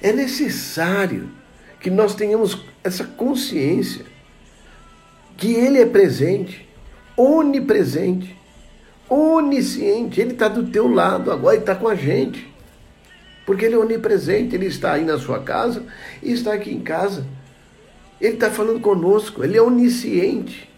[0.00, 1.30] É necessário
[1.78, 4.11] que nós tenhamos essa consciência
[5.42, 6.64] que Ele é presente,
[7.16, 8.36] onipresente,
[9.08, 10.20] onisciente.
[10.20, 12.48] Ele está do teu lado agora, Ele está com a gente.
[13.44, 15.84] Porque Ele é onipresente, Ele está aí na sua casa
[16.22, 17.26] e está aqui em casa.
[18.20, 20.70] Ele está falando conosco, Ele é onisciente,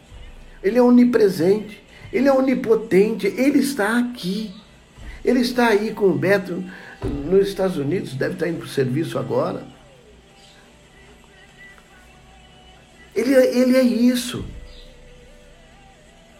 [0.62, 4.50] Ele é onipresente, Ele é onipotente, Ele está aqui.
[5.22, 6.64] Ele está aí com o Beto
[7.04, 9.62] nos Estados Unidos, deve estar indo para o serviço agora.
[13.14, 14.42] Ele, é, ele é isso.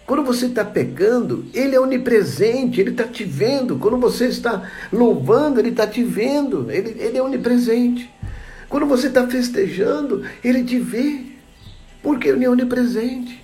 [0.07, 3.77] Quando você está pecando, Ele é onipresente, Ele está te vendo.
[3.77, 6.71] Quando você está louvando, Ele está te vendo.
[6.71, 8.11] Ele, ele é onipresente.
[8.69, 11.23] Quando você está festejando, Ele te vê,
[12.03, 13.43] porque Ele é onipresente.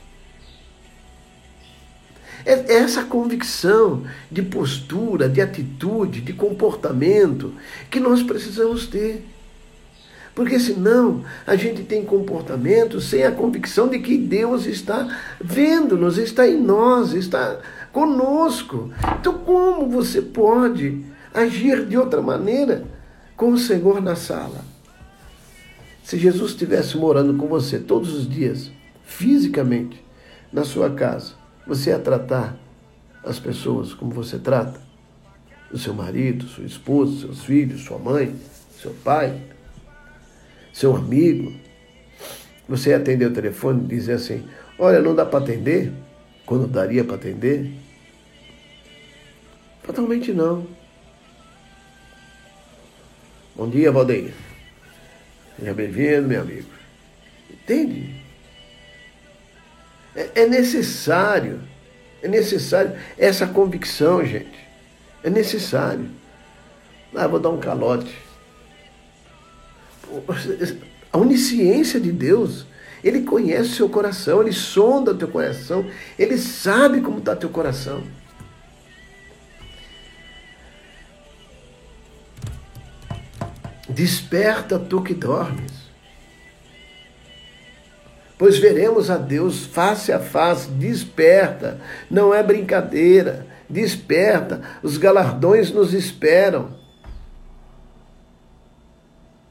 [2.44, 7.54] É essa convicção de postura, de atitude, de comportamento
[7.90, 9.26] que nós precisamos ter.
[10.34, 15.08] Porque senão a gente tem comportamento sem a convicção de que Deus está
[15.40, 17.58] vendo-nos, está em nós, está
[17.92, 18.90] conosco.
[19.18, 22.84] Então, como você pode agir de outra maneira
[23.36, 24.64] com o Senhor na sala?
[26.04, 28.70] Se Jesus estivesse morando com você todos os dias,
[29.04, 30.02] fisicamente,
[30.52, 31.34] na sua casa,
[31.66, 32.56] você ia tratar
[33.24, 34.80] as pessoas como você trata?
[35.72, 38.34] O seu marido, sua esposa, seus filhos, sua mãe,
[38.80, 39.40] seu pai,
[40.72, 41.52] seu amigo.
[42.68, 45.92] Você atender o telefone e dizer assim: Olha, não dá para atender?
[46.46, 47.70] Quando daria para atender?
[49.82, 50.66] Fatalmente não.
[53.56, 54.32] Bom dia, Valdeir.
[55.58, 56.68] Seja bem-vindo, meu amigo.
[57.50, 58.20] Entende?
[60.14, 61.60] É, é necessário,
[62.22, 64.58] é necessário essa convicção, gente.
[65.22, 66.08] É necessário.
[67.14, 68.16] Ah, vou dar um calote.
[71.12, 72.66] A onisciência de Deus,
[73.02, 75.84] Ele conhece o seu coração, Ele sonda o teu coração,
[76.18, 78.02] Ele sabe como está teu coração.
[83.88, 85.72] Desperta tu que dormes.
[88.38, 91.78] Pois veremos a Deus face a face, desperta,
[92.10, 96.79] não é brincadeira, desperta, os galardões nos esperam.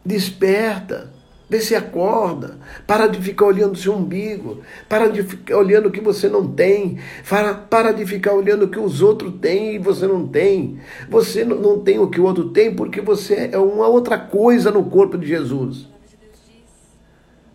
[0.09, 1.13] Desperta,
[1.47, 5.91] vê se acorda, para de ficar olhando o seu umbigo, para de ficar olhando o
[5.91, 6.97] que você não tem,
[7.29, 10.79] para, para de ficar olhando o que os outros têm e você não tem.
[11.07, 14.85] Você não tem o que o outro tem porque você é uma outra coisa no
[14.85, 15.87] corpo de Jesus.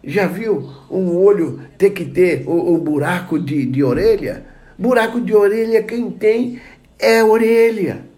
[0.05, 4.47] Já viu um olho ter que ter o, o buraco de, de orelha?
[4.79, 6.61] Buraco de orelha, quem tem
[7.01, 8.14] é orelha.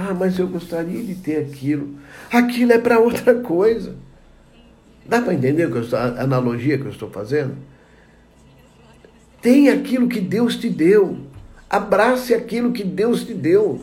[0.00, 1.98] Ah, mas eu gostaria de ter aquilo.
[2.32, 3.96] Aquilo é para outra coisa.
[5.04, 7.56] Dá para entender a analogia que eu estou fazendo?
[9.42, 11.18] Tem aquilo que Deus te deu.
[11.68, 13.80] Abrace aquilo que Deus te deu.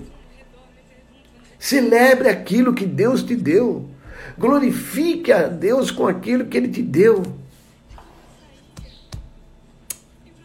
[1.60, 3.90] Celebre aquilo que Deus te deu.
[4.38, 7.24] Glorifique a Deus com aquilo que Ele te deu.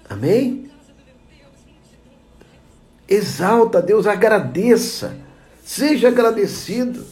[0.09, 0.69] Amém?
[3.07, 5.30] Exalta a Deus, agradeça.
[5.71, 7.07] Seja agradecido.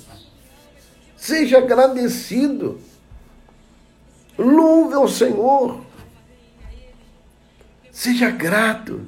[1.17, 2.81] Seja agradecido.
[4.37, 5.81] Louve ao Senhor.
[7.93, 9.03] Seja grato.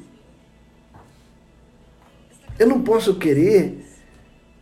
[2.61, 3.85] Eu não posso querer.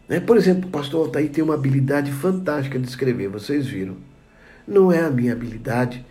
[0.09, 0.21] Né?
[0.21, 3.99] Por exemplo, o pastor Altair tem uma habilidade fantástica de escrever, vocês viram.
[4.67, 6.03] Não é a minha habilidade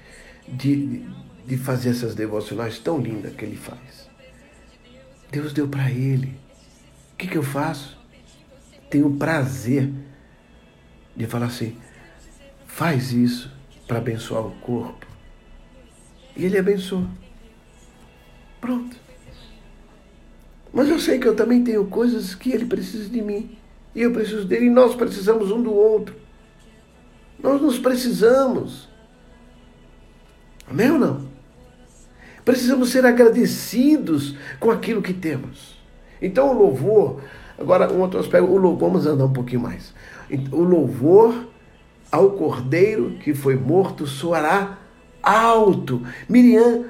[0.48, 1.04] de,
[1.48, 4.08] de fazer essas devocionais tão lindas que ele faz.
[5.32, 6.28] Deus deu para ele.
[7.14, 7.97] O que, que eu faço?
[8.90, 9.92] Tenho prazer
[11.16, 11.78] de falar assim:
[12.66, 13.52] faz isso
[13.88, 15.06] para abençoar o corpo.
[16.36, 17.08] E ele abençoa.
[18.62, 18.96] Pronto.
[20.72, 23.58] Mas eu sei que eu também tenho coisas que ele precisa de mim.
[23.96, 24.68] E eu preciso dele.
[24.68, 26.16] E nós precisamos um do outro.
[27.42, 28.88] Nós nos precisamos.
[30.70, 31.28] Amém ou não?
[32.46, 35.78] Precisamos ser agradecidos com aquilo que temos.
[36.22, 37.22] Então o louvor
[37.58, 39.94] Agora, um outro aspecto, o louvor, vamos andar um pouquinho mais.
[40.52, 41.48] O louvor
[42.12, 44.78] ao cordeiro que foi morto soará
[45.22, 46.06] alto.
[46.30, 46.86] Miriam,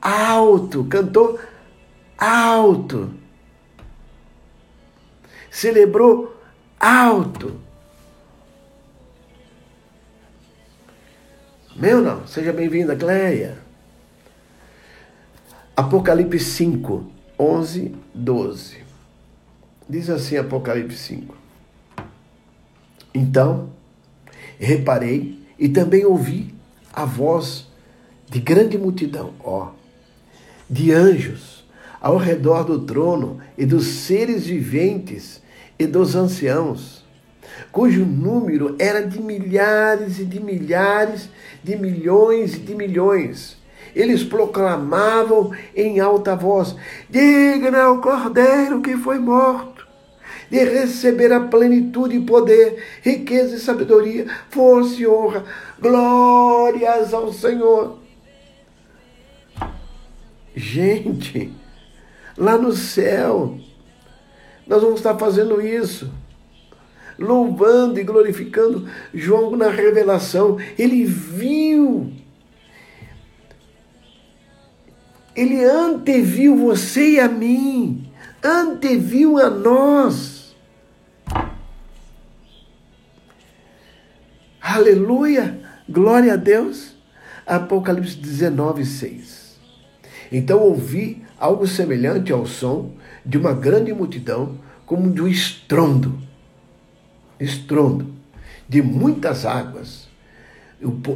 [0.00, 0.84] alto.
[0.84, 1.38] Cantou
[2.16, 3.10] alto.
[5.50, 6.34] Celebrou
[6.80, 7.60] alto.
[11.76, 13.58] Meu não, seja bem-vinda, Cleia.
[15.76, 17.06] Apocalipse 5,
[17.38, 18.87] 11, 12.
[19.88, 21.34] Diz assim Apocalipse 5.
[23.14, 23.70] Então,
[24.58, 26.54] reparei e também ouvi
[26.92, 27.66] a voz
[28.28, 29.70] de grande multidão, ó,
[30.68, 31.64] de anjos
[32.02, 35.40] ao redor do trono e dos seres viventes
[35.78, 37.02] e dos anciãos,
[37.72, 41.30] cujo número era de milhares e de milhares,
[41.64, 43.56] de milhões e de milhões.
[43.96, 46.76] Eles proclamavam em alta voz:
[47.08, 49.77] Digno é o cordeiro que foi morto
[50.50, 55.44] de receber a plenitude e poder, riqueza e sabedoria, força e honra.
[55.80, 57.98] Glórias ao Senhor.
[60.56, 61.52] Gente,
[62.36, 63.58] lá no céu,
[64.66, 66.10] nós vamos estar fazendo isso.
[67.18, 68.88] louvando e glorificando.
[69.12, 72.12] João, na revelação, ele viu.
[75.34, 78.10] Ele anteviu você e a mim,
[78.42, 80.37] anteviu a nós.
[84.70, 86.94] Aleluia, glória a Deus.
[87.46, 89.58] Apocalipse 19, 6.
[90.30, 92.92] Então ouvi algo semelhante ao som
[93.24, 96.18] de uma grande multidão, como de um estrondo
[97.40, 98.12] estrondo
[98.68, 100.06] de muitas águas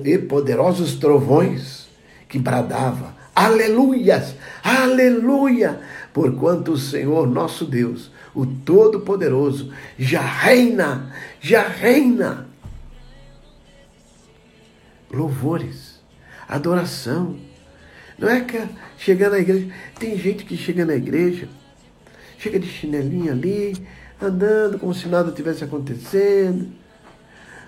[0.02, 1.88] e poderosos trovões
[2.30, 4.34] que bradava: Aleluias!
[4.64, 5.78] Aleluia!
[6.10, 12.50] Porquanto o Senhor nosso Deus, o Todo-Poderoso, já reina, já reina.
[15.12, 16.00] Louvores,
[16.48, 17.36] adoração.
[18.18, 18.60] Não é que
[18.96, 19.68] chegar na igreja.
[19.98, 21.48] Tem gente que chega na igreja,
[22.38, 23.76] chega de chinelinho ali,
[24.20, 26.68] andando como se nada tivesse acontecendo.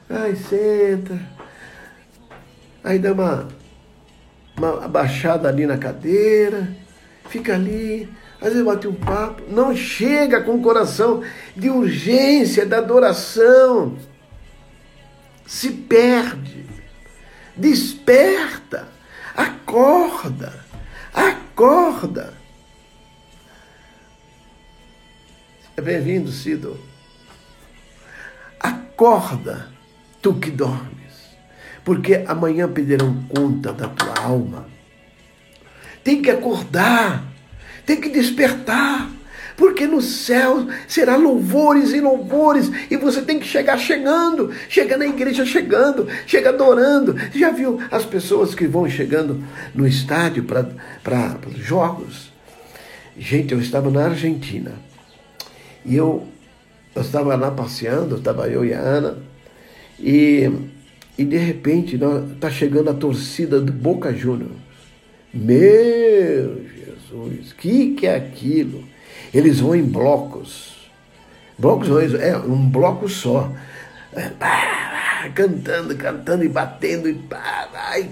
[0.08, 1.18] Aí senta,
[2.82, 3.48] aí dá uma,
[4.56, 6.68] uma abaixada ali na cadeira,
[7.28, 8.08] fica ali,
[8.40, 11.22] às vezes bate um papo, não chega com o coração
[11.56, 13.96] de urgência da adoração,
[15.46, 16.66] se perde,
[17.56, 18.88] desperta,
[19.36, 20.64] acorda,
[21.12, 22.34] acorda.
[25.76, 26.78] É bem-vindo, Cido.
[28.60, 29.68] Acorda,
[30.22, 31.36] tu que dormes,
[31.84, 34.68] porque amanhã pedirão conta da tua alma.
[36.02, 37.24] Tem que acordar,
[37.84, 39.10] tem que despertar,
[39.56, 45.06] porque no céu será louvores e louvores, e você tem que chegar chegando, chegar na
[45.06, 47.16] igreja chegando, chega adorando.
[47.34, 49.42] Já viu as pessoas que vão chegando
[49.74, 52.32] no estádio para os jogos?
[53.16, 54.72] Gente, eu estava na Argentina
[55.84, 56.26] e eu,
[56.94, 59.18] eu estava lá passeando, estava eu e a Ana,
[60.00, 60.50] e,
[61.16, 61.96] e de repente
[62.34, 64.64] está chegando a torcida do Boca Juniors.
[65.32, 66.64] Meu
[67.14, 68.93] Jesus, que que é aquilo?
[69.32, 70.74] Eles vão em blocos.
[71.58, 73.50] Blocos, é um bloco só.
[74.12, 74.30] É,
[75.30, 78.08] cantando, cantando e batendo e pá, vai,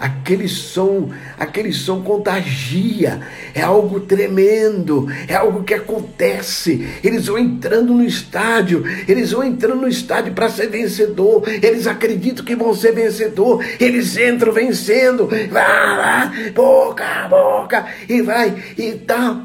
[0.00, 3.20] aquele som, aquele som contagia,
[3.54, 6.86] é algo tremendo, é algo que acontece.
[7.02, 12.44] Eles vão entrando no estádio, eles vão entrando no estádio para ser vencedor, eles acreditam
[12.44, 18.92] que vão ser vencedor, eles entram vencendo, vai lá, boca a boca, e vai, e
[18.92, 19.42] tá,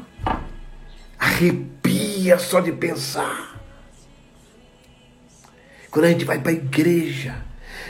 [1.24, 3.54] arrepia só de pensar.
[5.90, 7.36] Quando a gente vai para a igreja,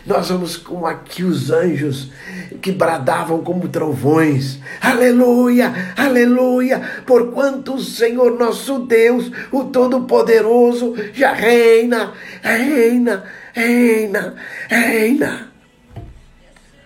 [0.07, 2.13] nós vamos como aqui os anjos
[2.61, 4.61] que bradavam como trovões.
[4.81, 14.35] Aleluia, aleluia, porquanto o Senhor nosso Deus, o Todo-Poderoso, já reina, reina, reina,
[14.69, 15.49] reina.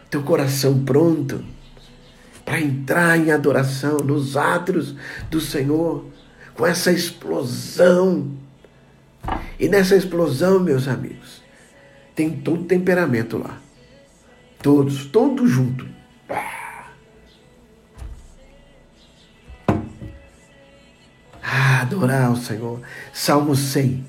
[0.09, 1.45] Teu coração pronto
[2.45, 4.95] para entrar em adoração nos átrios
[5.31, 6.07] do Senhor,
[6.59, 8.33] com essa explosão
[9.61, 11.41] e nessa explosão, meus amigos,
[12.17, 13.61] tem todo temperamento lá.
[14.61, 15.87] Todos, todos juntos.
[21.41, 22.81] Ah, adorar o Senhor.
[23.13, 24.05] Salmo 100,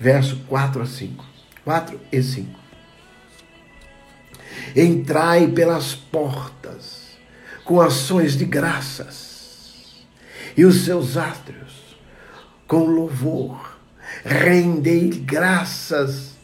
[0.00, 1.24] verso 4 a 5.
[1.64, 2.60] 4 e 5.
[4.74, 7.16] Entrai pelas portas
[7.64, 10.04] com ações de graças
[10.56, 11.63] e os seus átrios
[12.66, 13.74] com louvor
[14.24, 16.34] rendei graças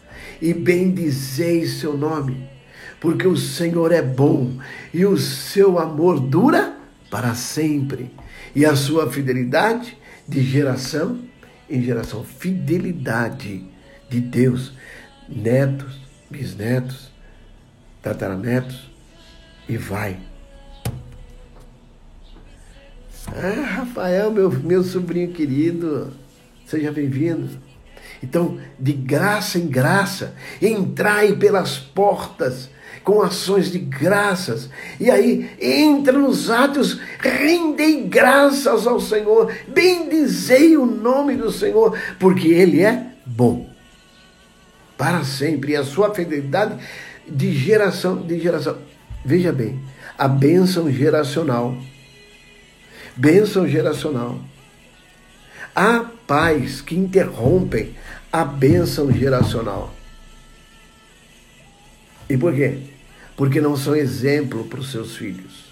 [0.40, 2.48] e bendizei seu nome,
[3.00, 4.59] porque o Senhor é bom
[4.92, 6.76] e o seu amor dura
[7.11, 8.11] para sempre,
[8.54, 11.20] e a sua fidelidade de geração
[11.68, 12.24] em geração.
[12.24, 13.64] Fidelidade
[14.09, 14.72] de Deus,
[15.28, 17.11] netos, bisnetos,
[18.02, 18.90] tataranetos,
[19.68, 20.29] e vai.
[23.36, 26.12] Ah, Rafael, meu, meu sobrinho querido,
[26.70, 27.48] Seja bem-vindo.
[28.22, 32.70] Então, de graça em graça, entrai pelas portas
[33.02, 34.70] com ações de graças.
[35.00, 42.46] E aí, entra nos atos, rendei graças ao Senhor, bendizei o nome do Senhor, porque
[42.46, 43.68] Ele é bom
[44.96, 45.72] para sempre.
[45.72, 46.76] E a sua fidelidade
[47.26, 48.78] de geração de geração.
[49.24, 49.81] Veja bem,
[50.16, 51.76] a bênção geracional.
[53.17, 54.40] Bênção geracional.
[55.75, 57.94] Há pais que interrompem
[58.33, 59.94] a bênção geracional.
[62.29, 62.79] E por quê?
[63.37, 65.71] Porque não são exemplo para os seus filhos.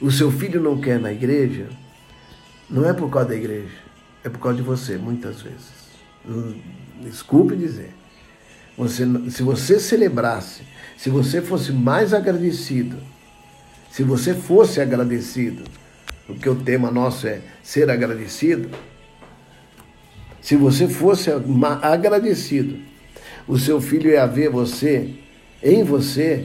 [0.00, 1.68] O seu filho não quer na igreja,
[2.68, 3.78] não é por causa da igreja,
[4.24, 5.72] é por causa de você, muitas vezes.
[7.00, 7.94] desculpe dizer,
[8.76, 10.62] você, se você celebrasse,
[10.96, 12.98] se você fosse mais agradecido,
[13.96, 15.64] se você fosse agradecido,
[16.26, 18.68] porque o tema nosso é ser agradecido,
[20.38, 21.30] se você fosse
[21.80, 22.76] agradecido,
[23.48, 25.12] o seu filho ia ver você,
[25.62, 26.44] em você,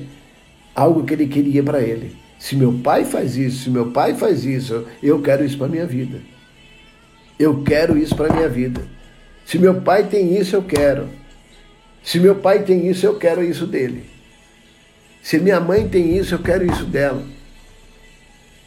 [0.74, 2.16] algo que ele queria para ele.
[2.40, 5.86] Se meu pai faz isso, se meu pai faz isso, eu quero isso para minha
[5.86, 6.22] vida.
[7.38, 8.82] Eu quero isso para minha vida.
[9.46, 11.10] Se meu pai tem isso, eu quero.
[12.02, 14.06] Se meu pai tem isso, eu quero isso dele.
[15.22, 17.41] Se minha mãe tem isso, eu quero isso dela.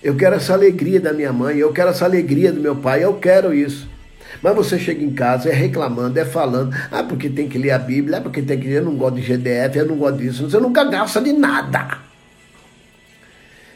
[0.04, 3.14] Eu quero essa alegria da minha mãe, eu quero essa alegria do meu pai, eu
[3.14, 3.88] quero isso.
[4.42, 7.78] Mas você chega em casa, é reclamando, é falando, ah, porque tem que ler a
[7.78, 10.50] Bíblia, ah, porque tem que ler, eu não gosto de GDF, eu não gosto disso,
[10.50, 11.98] você nunca gasta de nada.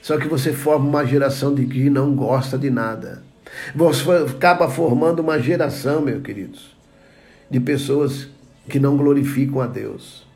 [0.03, 3.23] Só que você forma uma geração de que não gosta de nada.
[3.75, 6.77] Você acaba formando uma geração, meus queridos,
[7.51, 8.29] de pessoas
[8.69, 10.27] que não glorificam a Deus.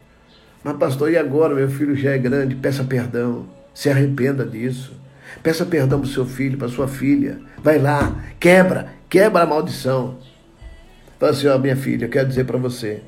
[0.64, 1.54] Mas, pastor, e agora?
[1.54, 5.01] Meu filho já é grande, peça perdão, se arrependa disso.
[5.42, 7.38] Peça perdão para o seu filho, para sua filha.
[7.62, 10.18] Vai lá, quebra, quebra a maldição.
[11.18, 13.02] Fala assim, ó, minha filha, eu quero dizer para você,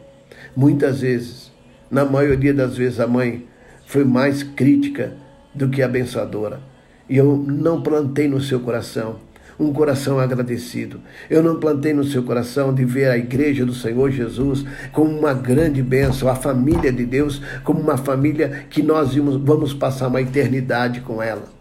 [0.56, 1.52] muitas vezes,
[1.90, 3.46] na maioria das vezes, a mãe
[3.86, 5.14] foi mais crítica
[5.54, 6.60] do que abençoadora.
[7.08, 9.18] E eu não plantei no seu coração
[9.58, 11.00] um coração agradecido.
[11.30, 15.32] Eu não plantei no seu coração de ver a igreja do Senhor Jesus como uma
[15.32, 21.00] grande bênção, a família de Deus como uma família que nós vamos passar uma eternidade
[21.00, 21.53] com ela.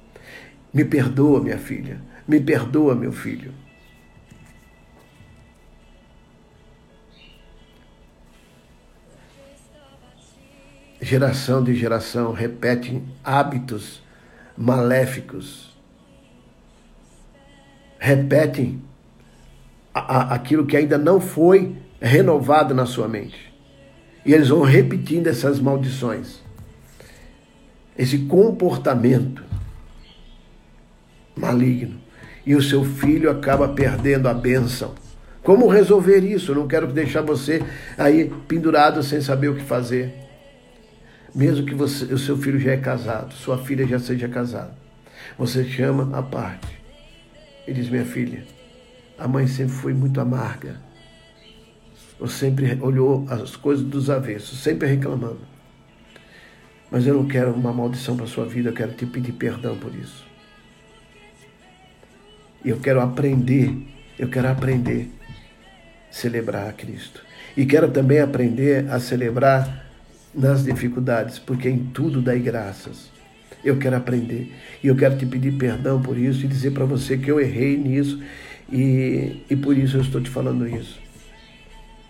[0.74, 2.02] Me perdoa, minha filha.
[2.28, 3.54] Me perdoa, meu filho.
[11.02, 14.02] Geração de geração repetem hábitos
[14.58, 15.74] maléficos
[18.04, 18.82] repetem
[19.94, 23.54] aquilo que ainda não foi renovado na sua mente.
[24.26, 26.42] E eles vão repetindo essas maldições.
[27.98, 29.42] Esse comportamento
[31.36, 32.00] maligno.
[32.46, 34.94] E o seu filho acaba perdendo a bênção.
[35.42, 36.54] Como resolver isso?
[36.54, 37.62] Não quero deixar você
[37.98, 40.14] aí pendurado sem saber o que fazer.
[41.34, 44.76] Mesmo que você, o seu filho já é casado, sua filha já seja casada.
[45.38, 46.84] Você chama a parte
[47.68, 48.44] ele diz: Minha filha,
[49.18, 50.82] a mãe sempre foi muito amarga.
[52.20, 55.42] Ou sempre olhou as coisas dos avessos, sempre reclamando.
[56.92, 59.94] Mas eu não quero uma maldição para sua vida, eu quero te pedir perdão por
[59.96, 60.24] isso.
[62.64, 63.76] E eu quero aprender,
[64.18, 65.10] eu quero aprender
[66.10, 67.22] a celebrar a Cristo.
[67.56, 69.86] E quero também aprender a celebrar
[70.34, 73.12] nas dificuldades, porque em tudo dai graças.
[73.64, 74.54] Eu quero aprender.
[74.84, 77.78] E eu quero te pedir perdão por isso e dizer para você que eu errei
[77.78, 78.22] nisso
[78.72, 81.00] e, e por isso eu estou te falando isso.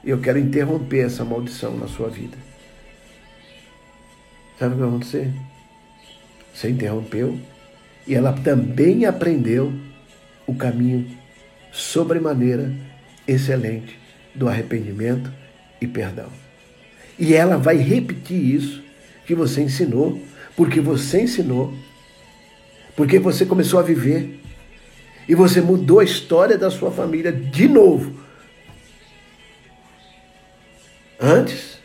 [0.04, 2.38] Eu quero interromper essa maldição na sua vida.
[4.58, 5.34] Sabe o que vai acontecer?
[6.54, 7.39] Você interrompeu
[8.06, 9.74] e ela também aprendeu
[10.45, 11.07] o caminho
[11.71, 12.71] sobremaneira
[13.27, 13.99] excelente
[14.35, 15.31] do arrependimento
[15.79, 16.29] e perdão.
[17.17, 18.83] E ela vai repetir isso
[19.25, 20.21] que você ensinou
[20.55, 21.73] porque você ensinou,
[22.95, 24.39] porque você começou a viver
[25.27, 28.19] e você mudou a história da sua família de novo.
[31.19, 31.79] Antes,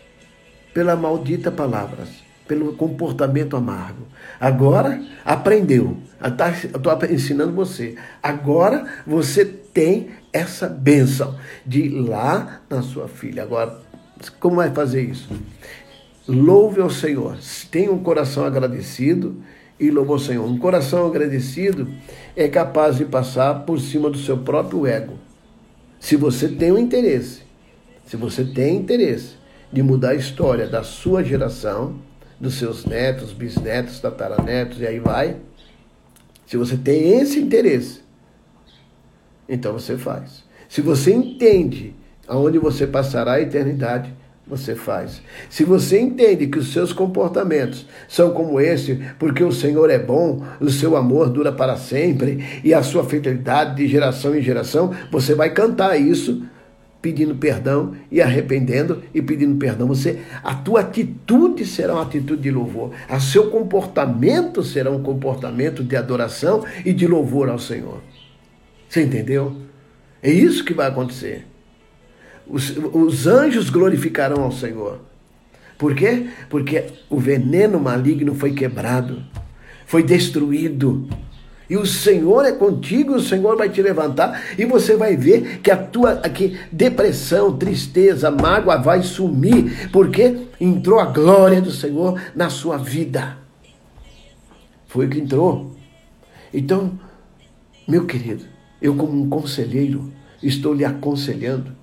[0.75, 2.09] pela maldita palavras,
[2.49, 4.07] pelo comportamento amargo.
[4.41, 5.99] Agora, aprendeu.
[6.21, 7.95] Estou ensinando você.
[8.23, 13.43] Agora, você tem essa bênção de ir lá na sua filha.
[13.43, 13.79] Agora,
[14.41, 15.29] como vai fazer isso?
[16.27, 17.37] Louve ao Senhor.
[17.71, 19.37] Tenha um coração agradecido
[19.79, 20.45] e louve ao Senhor.
[20.45, 21.89] Um coração agradecido
[22.35, 25.15] é capaz de passar por cima do seu próprio ego.
[26.01, 27.43] Se você tem um interesse,
[28.07, 29.37] se você tem interesse
[29.73, 31.97] de mudar a história da sua geração,
[32.41, 35.37] dos seus netos, bisnetos, tataranetos e aí vai,
[36.47, 38.01] se você tem esse interesse,
[39.49, 40.45] então você faz.
[40.69, 41.95] Se você entende
[42.27, 44.13] aonde você passará a eternidade,
[44.47, 45.21] você faz.
[45.51, 50.43] Se você entende que os seus comportamentos são como esse, porque o Senhor é bom,
[50.59, 55.35] o seu amor dura para sempre e a sua fidelidade de geração em geração, você
[55.35, 56.43] vai cantar isso
[57.09, 59.89] pedindo perdão e arrependendo e pedindo perdão.
[59.89, 62.93] Você, a tua atitude será uma atitude de louvor.
[63.09, 68.03] O seu comportamento será um comportamento de adoração e de louvor ao Senhor.
[68.87, 69.57] Você entendeu?
[70.23, 71.47] É isso que vai acontecer.
[72.47, 75.01] Os, os anjos glorificarão ao Senhor.
[75.79, 76.27] Por quê?
[76.51, 79.23] Porque o veneno maligno foi quebrado,
[79.87, 81.09] foi destruído.
[81.69, 85.71] E o Senhor é contigo, o Senhor vai te levantar e você vai ver que
[85.71, 92.49] a tua que depressão, tristeza, mágoa vai sumir, porque entrou a glória do Senhor na
[92.49, 93.37] sua vida.
[94.87, 95.73] Foi o que entrou.
[96.55, 96.99] Então,
[97.87, 98.45] meu querido,
[98.81, 100.11] eu como um conselheiro
[100.43, 101.77] estou lhe aconselhando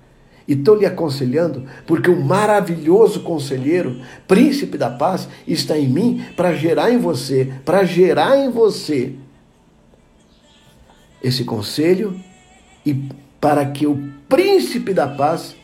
[0.48, 6.54] e estou lhe aconselhando porque o maravilhoso conselheiro, príncipe da paz, está em mim para
[6.54, 9.14] gerar em você, para gerar em você
[11.26, 12.18] esse conselho
[12.84, 12.94] e
[13.40, 15.56] para que o príncipe da paz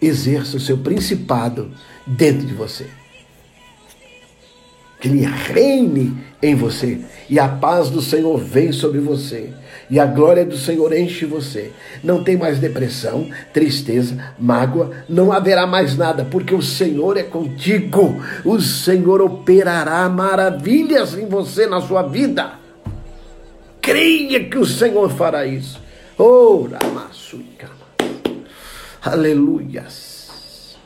[0.00, 1.70] exerça o seu principado
[2.06, 2.88] dentro de você
[5.02, 7.00] que Ele reine em você.
[7.28, 9.52] E a paz do Senhor vem sobre você.
[9.90, 11.72] E a glória do Senhor enche você.
[12.04, 14.92] Não tem mais depressão, tristeza, mágoa.
[15.08, 18.22] Não haverá mais nada, porque o Senhor é contigo.
[18.44, 22.61] O Senhor operará maravilhas em você, na sua vida.
[23.82, 25.82] Creia que o Senhor fará isso.
[26.16, 26.68] Oh,
[29.02, 30.78] Aleluias.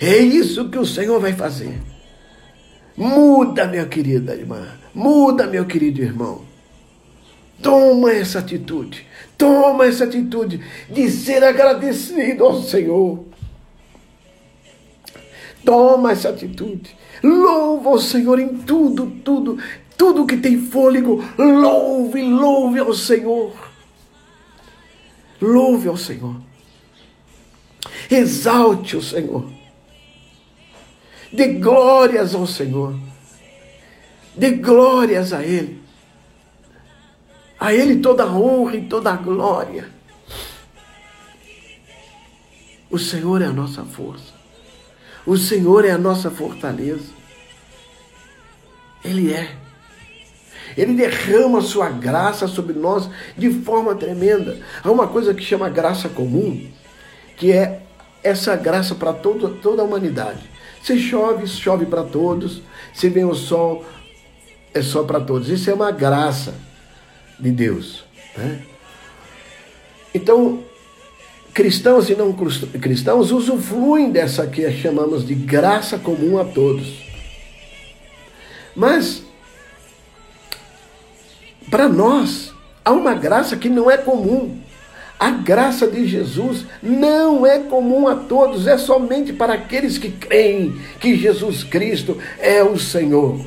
[0.00, 1.80] É isso que o Senhor vai fazer.
[2.96, 4.66] Muda, minha querida irmã.
[4.92, 6.44] Muda, meu querido irmão.
[7.62, 9.06] Toma essa atitude.
[9.38, 10.60] Toma essa atitude
[10.90, 13.24] de ser agradecido ao Senhor.
[15.64, 16.96] Toma essa atitude.
[17.22, 19.58] Louva o Senhor em tudo, tudo,
[19.96, 21.24] tudo que tem fôlego.
[21.38, 23.52] Louve, louve ao Senhor.
[25.40, 26.36] Louve ao Senhor.
[28.10, 29.50] Exalte o Senhor.
[31.32, 32.98] Dê glórias ao Senhor.
[34.36, 35.82] Dê glórias a Ele.
[37.58, 39.90] A Ele toda a honra e toda a glória.
[42.90, 44.34] O Senhor é a nossa força.
[45.26, 47.12] O Senhor é a nossa fortaleza.
[49.04, 49.65] Ele é.
[50.76, 54.58] Ele derrama sua graça sobre nós de forma tremenda.
[54.84, 56.68] Há uma coisa que chama graça comum,
[57.36, 57.80] que é
[58.22, 60.50] essa graça para toda a humanidade.
[60.82, 62.62] Se chove, chove para todos.
[62.92, 63.84] Se vem o sol,
[64.72, 65.48] é só para todos.
[65.48, 66.54] Isso é uma graça
[67.40, 68.04] de Deus.
[68.36, 68.62] Né?
[70.14, 70.62] Então,
[71.52, 77.04] cristãos e não cristãos usufruem dessa que chamamos de graça comum a todos.
[78.74, 79.25] Mas,
[81.70, 82.52] para nós,
[82.84, 84.60] há uma graça que não é comum.
[85.18, 90.78] A graça de Jesus não é comum a todos, é somente para aqueles que creem
[91.00, 93.40] que Jesus Cristo é o Senhor.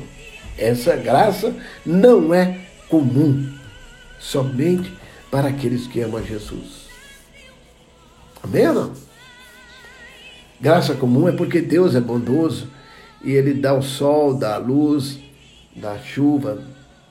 [0.58, 1.54] Essa graça
[1.86, 2.58] não é
[2.88, 3.48] comum,
[4.18, 4.92] somente
[5.30, 6.88] para aqueles que amam Jesus.
[8.42, 8.92] Amém não?
[10.60, 12.68] Graça comum é porque Deus é bondoso
[13.22, 15.18] e Ele dá o sol, dá a luz,
[15.74, 16.62] dá a chuva,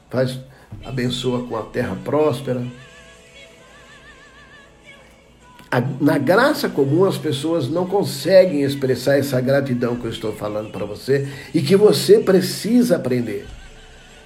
[0.10, 0.38] faz,
[0.84, 2.64] abençoa com a terra próspera
[6.02, 10.84] na graça comum as pessoas não conseguem expressar essa gratidão que eu estou falando para
[10.84, 13.46] você e que você precisa aprender.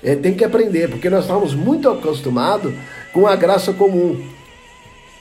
[0.02, 2.74] É, tem que aprender, porque nós estamos muito acostumados
[3.12, 4.26] com a graça comum.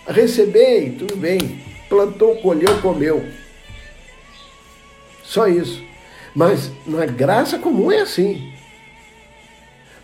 [0.06, 1.60] Receber, tudo bem.
[1.88, 3.24] Plantou, colheu, comeu.
[5.24, 5.82] Só isso.
[6.34, 8.51] Mas na graça comum é assim.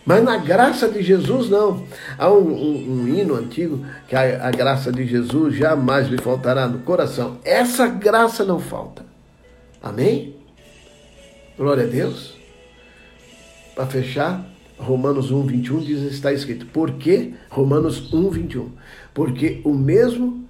[0.09, 1.85] Mas na graça de Jesus, não.
[2.17, 6.67] Há um, um, um hino antigo que a, a, graça de Jesus jamais lhe faltará
[6.67, 7.37] no coração.
[7.45, 9.05] Essa graça não falta.
[9.79, 10.35] Amém?
[11.55, 12.33] Glória a Deus.
[13.75, 14.43] Para fechar,
[14.79, 16.65] Romanos 1, 21 diz: está escrito.
[16.65, 17.35] Por que?
[17.47, 18.71] Romanos 1, 21.
[19.13, 20.43] Porque o mesmo,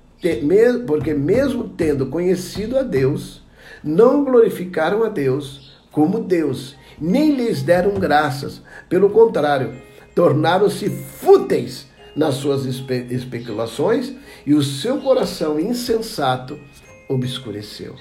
[0.88, 3.44] porque mesmo tendo conhecido a Deus,
[3.84, 8.62] não glorificaram a Deus como Deus nem lhes deram graças.
[8.88, 9.74] Pelo contrário,
[10.16, 14.14] tornaram-se fúteis nas suas espe especulações
[14.46, 16.60] e o seu coração insensato
[17.08, 17.96] obscureceu.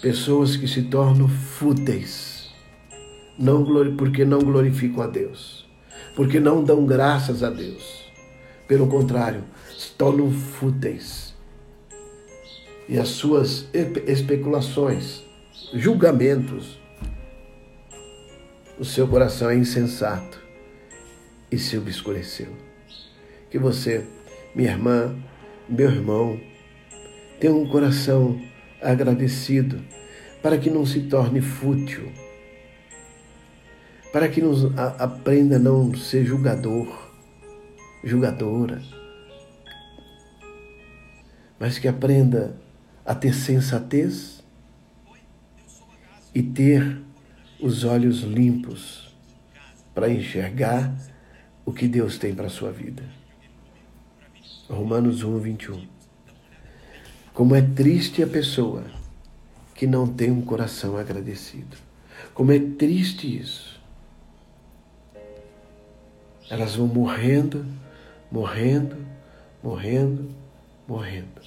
[0.00, 2.50] Pessoas que se tornam fúteis,
[3.38, 3.64] não
[3.96, 5.68] porque não glorificam a Deus,
[6.16, 8.10] porque não dão graças a Deus.
[8.66, 9.44] Pelo contrário,
[9.76, 11.34] se tornam fúteis.
[12.88, 13.68] E as suas
[14.06, 15.22] especulações
[15.74, 16.78] julgamentos.
[18.78, 20.40] O seu coração é insensato
[21.50, 22.48] e se obscureceu.
[23.50, 24.04] Que você,
[24.54, 25.16] minha irmã,
[25.68, 26.38] meu irmão,
[27.40, 28.40] tenha um coração
[28.80, 29.80] agradecido
[30.42, 32.10] para que não se torne fútil,
[34.12, 37.10] para que nos aprenda a não ser julgador,
[38.02, 38.82] julgadora,
[41.58, 42.56] mas que aprenda
[43.04, 44.31] a ter sensatez
[46.34, 47.00] e ter
[47.60, 49.14] os olhos limpos
[49.94, 50.94] para enxergar
[51.64, 53.02] o que Deus tem para a sua vida.
[54.68, 55.86] Romanos 1, 21.
[57.34, 58.84] Como é triste a pessoa
[59.74, 61.76] que não tem um coração agradecido.
[62.34, 63.80] Como é triste isso.
[66.48, 67.64] Elas vão morrendo,
[68.30, 68.96] morrendo,
[69.62, 70.28] morrendo,
[70.86, 71.40] morrendo.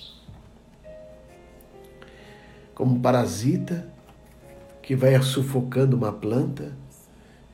[2.73, 3.94] Como parasita
[4.85, 6.71] que vai sufocando uma planta,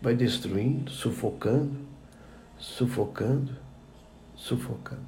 [0.02, 1.80] vai destruindo, sufocando,
[2.58, 3.56] sufocando,
[4.36, 5.06] sufocando.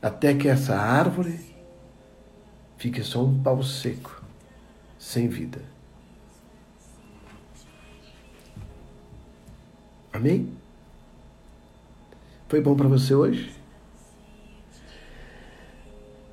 [0.00, 1.38] Até que essa árvore
[2.78, 4.24] fique só um pau seco,
[4.98, 5.60] sem vida.
[10.14, 10.50] Amém?
[12.48, 13.54] Foi bom para você hoje?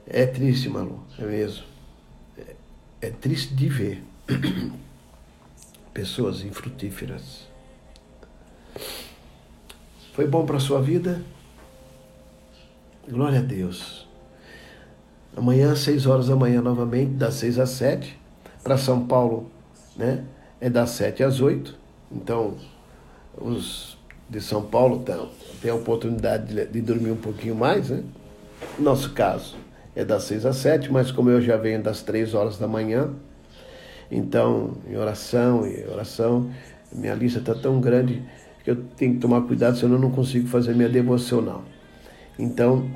[0.06, 1.66] É triste, Malu, é mesmo.
[2.38, 2.56] É,
[3.02, 4.07] é triste de ver
[5.94, 7.48] pessoas infrutíferas.
[10.14, 11.22] Foi bom para a sua vida?
[13.08, 14.08] Glória a Deus.
[15.36, 18.20] Amanhã, às 6 horas da manhã, novamente, das 6 às 7.
[18.64, 19.50] Para São Paulo,
[19.96, 20.26] né?
[20.60, 21.78] É das 7 às 8.
[22.12, 22.56] Então,
[23.38, 23.98] os
[24.30, 25.06] de São Paulo
[25.62, 28.04] têm a oportunidade de, de dormir um pouquinho mais, né?
[28.78, 29.56] Nosso caso
[29.96, 33.14] é das 6 às 7, mas como eu já venho das 3 horas da manhã,
[34.10, 36.50] então, em oração e oração,
[36.92, 38.24] minha lista está tão grande
[38.64, 41.64] que eu tenho que tomar cuidado, senão eu não consigo fazer minha devocional.
[42.40, 42.90] Então,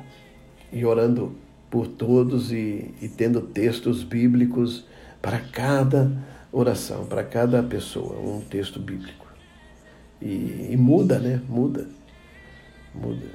[0.72, 1.34] e orando
[1.70, 4.86] por todos e, e tendo textos bíblicos
[5.20, 6.10] para cada
[6.50, 9.26] oração, para cada pessoa, um texto bíblico.
[10.20, 11.40] E, e, muda, né?
[11.48, 11.88] Muda.
[12.94, 13.26] Muda.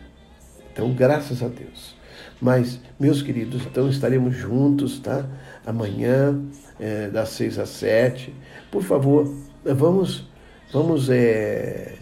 [0.71, 1.95] Então, graças a Deus.
[2.39, 5.25] Mas, meus queridos, então estaremos juntos, tá?
[5.65, 6.39] Amanhã,
[6.80, 8.34] é, das seis às sete.
[8.71, 10.28] Por favor, vamos,
[10.71, 11.95] vamos é,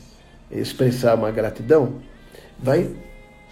[0.52, 2.02] expressar uma gratidão.
[2.60, 2.90] Vai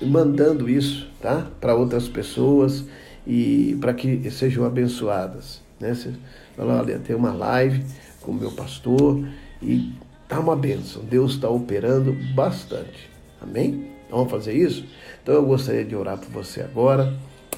[0.01, 1.47] mandando isso, tá?
[1.59, 2.85] Para outras pessoas
[3.25, 5.61] e para que sejam abençoadas.
[5.79, 5.93] Né?
[5.93, 6.13] Você
[6.55, 7.83] fala, olha, tem uma live
[8.21, 9.25] com o meu pastor
[9.61, 9.93] e
[10.27, 11.03] tá uma bênção.
[11.03, 13.09] Deus está operando bastante.
[13.41, 13.91] Amém?
[14.09, 14.85] Vamos fazer isso?
[15.21, 17.13] Então eu gostaria de orar por você agora.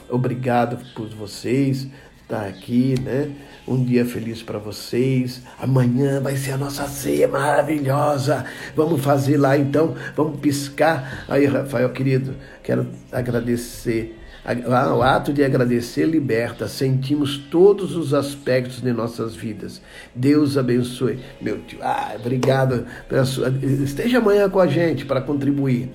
[0.10, 1.88] Obrigado por vocês
[2.26, 3.32] estar aqui, né?
[3.68, 5.42] Um dia feliz para vocês.
[5.60, 8.46] Amanhã vai ser a nossa ceia maravilhosa.
[8.76, 9.96] Vamos fazer lá então.
[10.16, 11.26] Vamos piscar.
[11.28, 14.20] Aí, Rafael, querido, quero agradecer.
[14.96, 19.82] O ato de agradecer liberta, sentimos todos os aspectos de nossas vidas.
[20.14, 21.20] Deus abençoe.
[21.42, 22.86] Meu tio, ah, obrigado.
[23.26, 23.50] Sua...
[23.84, 25.92] Esteja amanhã com a gente para contribuir.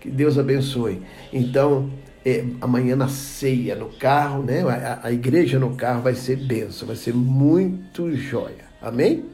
[0.00, 1.00] Que Deus abençoe.
[1.32, 1.90] Então,
[2.24, 4.62] é, amanhã na ceia, no carro, né?
[4.62, 8.64] A, a, igreja no carro vai ser benção, vai ser muito joia.
[8.80, 9.26] Amém?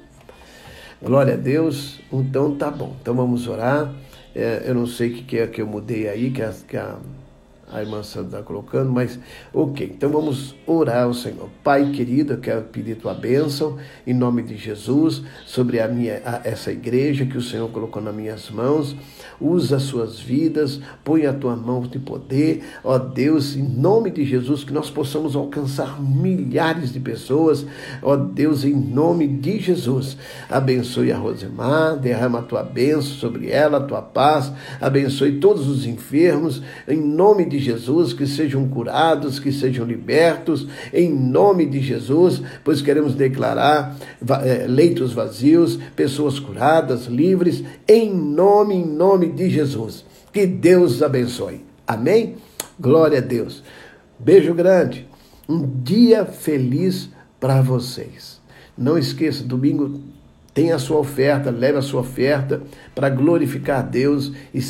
[1.01, 2.01] Glória a Deus.
[2.13, 2.97] Então tá bom.
[3.01, 3.95] Então vamos orar.
[4.35, 6.77] É, eu não sei o que, que é que eu mudei aí, que a, que
[6.77, 6.97] a
[7.73, 9.19] a irmã Sandra está colocando, mas
[9.55, 11.49] ok, então vamos orar ao Senhor.
[11.63, 16.41] Pai querido, eu quero pedir tua bênção em nome de Jesus sobre a minha, a,
[16.45, 18.97] essa igreja que o Senhor colocou nas minhas mãos.
[19.41, 24.25] Usa as suas vidas, põe a tua mão de poder, ó Deus, em nome de
[24.25, 27.65] Jesus, que nós possamos alcançar milhares de pessoas,
[28.03, 30.19] ó Deus, em nome de Jesus.
[30.49, 35.87] Abençoe a Rosemar, derrama a tua bênção sobre ela, a tua paz, abençoe todos os
[35.87, 42.43] enfermos, em nome de Jesus, que sejam curados, que sejam libertos, em nome de Jesus,
[42.65, 43.97] pois queremos declarar
[44.45, 50.05] eh, leitos vazios, pessoas curadas, livres, em nome, em nome de Jesus.
[50.33, 51.61] Que Deus abençoe.
[51.87, 52.37] Amém?
[52.79, 53.63] Glória a Deus.
[54.19, 55.07] Beijo grande.
[55.49, 58.41] Um dia feliz para vocês.
[58.77, 60.01] Não esqueça, domingo
[60.53, 62.63] tem a sua oferta, leve a sua oferta
[62.95, 64.61] para glorificar Deus e